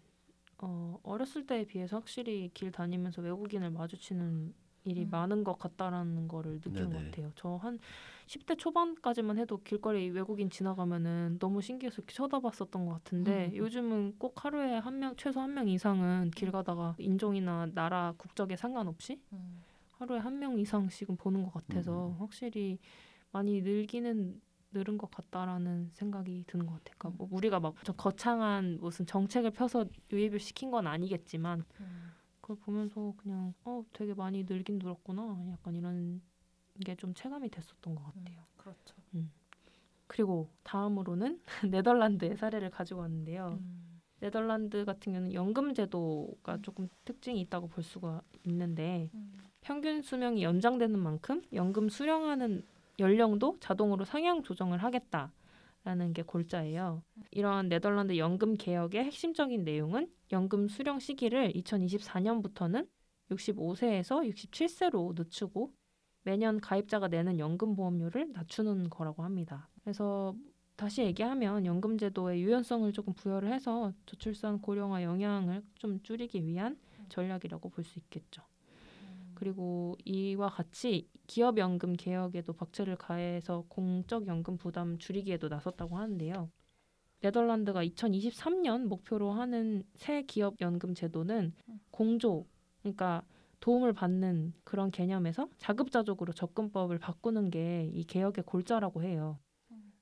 어, 0.59 0.99
어렸을 1.03 1.47
때에 1.47 1.65
비해서 1.65 1.97
확실히 1.97 2.51
길 2.53 2.71
다니면서 2.71 3.21
외국인을 3.23 3.71
마주치는 3.71 4.53
일이 4.83 5.03
음. 5.03 5.09
많은 5.11 5.43
것 5.43 5.59
같다라는 5.59 6.27
거를 6.27 6.59
느낀 6.59 6.85
것 6.85 6.93
네네. 6.97 7.11
같아요. 7.11 7.31
저 7.35 7.57
한 7.57 7.77
10대 8.27 8.57
초반까지만 8.57 9.37
해도 9.37 9.57
길거리 9.63 10.09
외국인 10.09 10.49
지나가면은 10.49 11.37
너무 11.39 11.61
신기해서 11.61 12.01
쳐다봤었던 12.07 12.85
것 12.85 12.93
같은데 12.93 13.49
음. 13.51 13.55
요즘은 13.57 14.15
꼭 14.17 14.43
하루에 14.43 14.77
한 14.77 14.99
명, 14.99 15.15
최소 15.17 15.39
한 15.41 15.53
명 15.53 15.67
이상은 15.67 16.31
길 16.31 16.51
가다가 16.51 16.95
인종이나 16.97 17.67
나라 17.73 18.13
국적에 18.17 18.55
상관없이 18.55 19.19
음. 19.33 19.61
하루에 19.97 20.17
한 20.19 20.39
명 20.39 20.57
이상씩은 20.57 21.17
보는 21.17 21.43
것 21.43 21.53
같아서 21.53 22.07
음. 22.09 22.15
확실히 22.19 22.79
많이 23.31 23.61
늘기는 23.61 24.41
늘은 24.73 24.97
것 24.97 25.11
같다라는 25.11 25.89
생각이 25.93 26.45
드는 26.47 26.65
것 26.65 26.73
같아요. 26.75 26.95
그러니까 26.97 27.17
뭐 27.17 27.27
음. 27.27 27.33
우리가 27.35 27.59
막좀 27.59 27.93
거창한 27.97 28.77
무슨 28.79 29.05
정책을 29.05 29.51
펴서 29.51 29.85
유입을 30.11 30.39
시킨 30.39 30.71
건 30.71 30.87
아니겠지만 30.87 31.65
음. 31.81 32.10
그걸 32.41 32.57
보면서 32.57 33.13
그냥 33.17 33.53
어 33.63 33.83
되게 33.93 34.13
많이 34.13 34.43
늘긴 34.43 34.79
늘었구나 34.79 35.47
약간 35.51 35.75
이런 35.75 36.21
게 36.85 36.95
좀 36.95 37.13
체감이 37.13 37.49
됐었던 37.49 37.95
것 37.95 38.03
같아요. 38.03 38.45
그렇죠. 38.57 38.95
그리고 40.07 40.49
다음으로는 40.63 41.41
네덜란드의 41.71 42.37
사례를 42.37 42.69
가지고 42.69 43.01
왔는데요. 43.01 43.59
음. 43.61 44.01
네덜란드 44.19 44.85
같은 44.85 45.13
경우는 45.13 45.33
연금 45.33 45.73
제도가 45.73 46.55
음. 46.55 46.61
조금 46.61 46.89
특징이 47.05 47.39
있다고 47.41 47.67
볼 47.67 47.83
수가 47.83 48.21
있는데 48.45 49.09
음. 49.13 49.33
평균 49.61 50.01
수명이 50.01 50.43
연장되는 50.43 50.99
만큼 50.99 51.41
연금 51.53 51.89
수령하는 51.89 52.63
연령도 52.99 53.57
자동으로 53.59 54.05
상향 54.05 54.43
조정을 54.43 54.79
하겠다 54.83 55.31
라는 55.83 56.13
게 56.13 56.21
골자예요. 56.21 57.03
이러한 57.31 57.69
네덜란드 57.69 58.17
연금 58.17 58.53
개혁의 58.55 59.03
핵심적인 59.05 59.63
내용은 59.63 60.11
연금 60.31 60.67
수령 60.67 60.99
시기를 60.99 61.53
2024년부터는 61.53 62.87
65세에서 63.31 64.29
67세로 64.29 65.13
늦추고 65.17 65.73
매년 66.23 66.59
가입자가 66.59 67.07
내는 67.07 67.39
연금 67.39 67.75
보험료를 67.75 68.31
낮추는 68.31 68.89
거라고 68.89 69.23
합니다. 69.23 69.69
그래서 69.81 70.35
다시 70.75 71.01
얘기하면 71.01 71.65
연금 71.65 71.97
제도의 71.97 72.41
유연성을 72.43 72.91
조금 72.93 73.13
부여를 73.13 73.51
해서 73.51 73.93
저출산 74.05 74.61
고령화 74.61 75.03
영향을 75.03 75.63
좀 75.75 76.01
줄이기 76.03 76.45
위한 76.45 76.77
전략이라고 77.09 77.69
볼 77.69 77.83
수 77.83 77.97
있겠죠. 77.99 78.43
그리고 79.41 79.97
이와 80.05 80.49
같이 80.49 81.09
기업 81.25 81.57
연금 81.57 81.93
개혁에도 81.93 82.53
박차를 82.53 82.95
가해서 82.95 83.65
공적 83.69 84.27
연금 84.27 84.55
부담 84.57 84.99
줄이기에도 84.99 85.47
나섰다고 85.49 85.97
하는데요. 85.97 86.51
네덜란드가 87.21 87.83
2023년 87.83 88.85
목표로 88.85 89.31
하는 89.31 89.83
새 89.95 90.23
기업 90.23 90.61
연금 90.61 90.93
제도는 90.93 91.53
공조, 91.91 92.45
그러니까 92.81 93.23
도움을 93.61 93.93
받는 93.93 94.53
그런 94.63 94.91
개념에서 94.91 95.49
자급자족으로 95.57 96.33
접근법을 96.33 96.99
바꾸는 96.99 97.49
게 97.49 97.89
이 97.93 98.03
개혁의 98.03 98.43
골자라고 98.45 99.03
해요. 99.03 99.39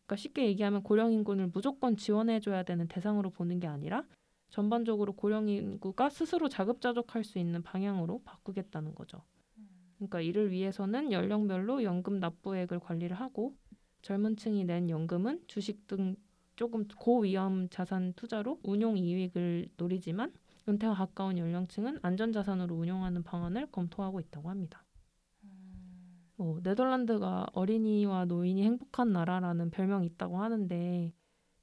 그러니까 0.06 0.15
쉽게 0.17 0.47
얘기하면 0.47 0.84
고령 0.84 1.13
인구를 1.13 1.47
무조건 1.54 1.97
지원해 1.97 2.39
줘야 2.41 2.63
되는 2.63 2.88
대상으로 2.89 3.30
보는 3.32 3.60
게 3.62 3.67
아니라 3.67 4.06
전반적으로 4.50 5.14
고령 5.14 5.48
인구가 5.50 6.10
스스로 6.10 6.50
자급자족할 6.50 7.24
수 7.24 7.40
있는 7.40 7.62
방향으로 7.62 8.22
바꾸겠다는 8.24 8.96
거죠. 8.96 9.22
그러니까 9.98 10.22
이를 10.22 10.52
위해서는 10.52 11.12
연령별로 11.12 11.84
연금 11.84 12.20
납부액을 12.20 12.80
관리를 12.80 13.18
하고 13.18 13.56
젊은 14.02 14.38
층이 14.38 14.66
낸 14.66 14.90
연금은 14.90 15.44
주식 15.48 15.88
등 15.88 16.16
조금 16.56 16.88
고위험 16.88 17.70
자산 17.70 18.14
투자로 18.14 18.60
운용 18.64 18.98
이익을 18.98 19.70
노리지만 19.78 20.34
은퇴가 20.68 20.94
가까운 20.94 21.38
연령층은 21.38 22.00
안전자산으로 22.02 22.76
운용하는 22.76 23.24
방안을 23.24 23.68
검토하고 23.72 24.20
있다고 24.20 24.50
합니다. 24.50 24.84
뭐 26.36 26.60
네덜란드가 26.64 27.48
어린이와 27.54 28.26
노인이 28.26 28.64
행복한 28.64 29.12
나라라는 29.12 29.72
별명이 29.72 30.06
있다고 30.08 30.38
하는데 30.38 31.14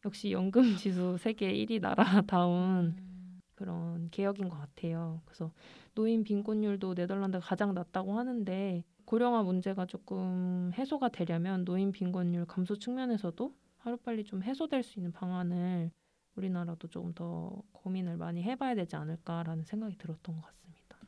역시 0.07 0.31
연금 0.31 0.63
지수 0.77 1.19
세계 1.19 1.53
1위 1.53 1.81
나라다운 1.81 2.95
음. 2.97 3.41
그런 3.57 4.09
개혁인 4.11 4.49
것 4.49 4.57
같아요. 4.57 5.21
그래서 5.25 5.51
노인 5.95 6.23
빈곤율도 6.23 6.95
네덜란드가 6.95 7.45
가장 7.45 7.75
낮다고 7.75 8.17
하는데 8.17 8.85
고령화 9.05 9.43
문제가 9.43 9.87
조금 9.87 10.71
해소가 10.75 11.09
되려면 11.09 11.65
노인 11.65 11.91
빈곤율 11.91 12.47
감소 12.47 12.79
측면에서도 12.79 13.55
하루빨리 13.79 14.25
좀 14.25 14.43
해소될 14.43 14.83
수 14.83 14.99
있는 14.99 15.13
방안을 15.13 15.91
우리나라도 16.37 16.89
조금 16.89 17.15
더 17.15 17.63
고민을 17.73 18.17
많이 18.17 18.43
해봐야 18.43 18.75
되지 18.75 18.95
않을까라는 18.97 19.65
생각이 19.65 19.97
들었던 19.97 20.37
것 20.37 20.43
같습니다. 20.43 20.99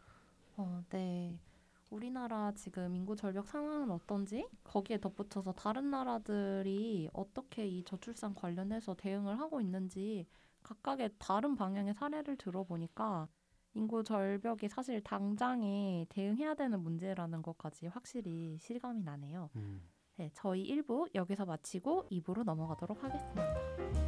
어, 0.56 0.82
네. 0.90 1.38
우리나라 1.90 2.52
지금 2.52 2.94
인구 2.94 3.16
절벽 3.16 3.46
상황은 3.46 3.90
어떤지 3.90 4.46
거기에 4.64 5.00
덧붙여서 5.00 5.52
다른 5.52 5.90
나라들이 5.90 7.08
어떻게 7.12 7.66
이 7.66 7.82
저출산 7.84 8.34
관련해서 8.34 8.94
대응을 8.94 9.40
하고 9.40 9.60
있는지 9.60 10.26
각각의 10.62 11.10
다른 11.18 11.56
방향의 11.56 11.94
사례를 11.94 12.36
들어보니까 12.36 13.28
인구 13.74 14.02
절벽이 14.02 14.68
사실 14.68 15.02
당장에 15.02 16.06
대응해야 16.08 16.54
되는 16.54 16.80
문제라는 16.80 17.42
것까지 17.42 17.86
확실히 17.86 18.58
실감이 18.58 19.02
나네요. 19.02 19.50
음. 19.56 19.82
네, 20.16 20.30
저희 20.34 20.64
1부 20.64 21.14
여기서 21.14 21.46
마치고 21.46 22.08
2부로 22.10 22.42
넘어가도록 22.42 23.02
하겠습니다. 23.04 24.07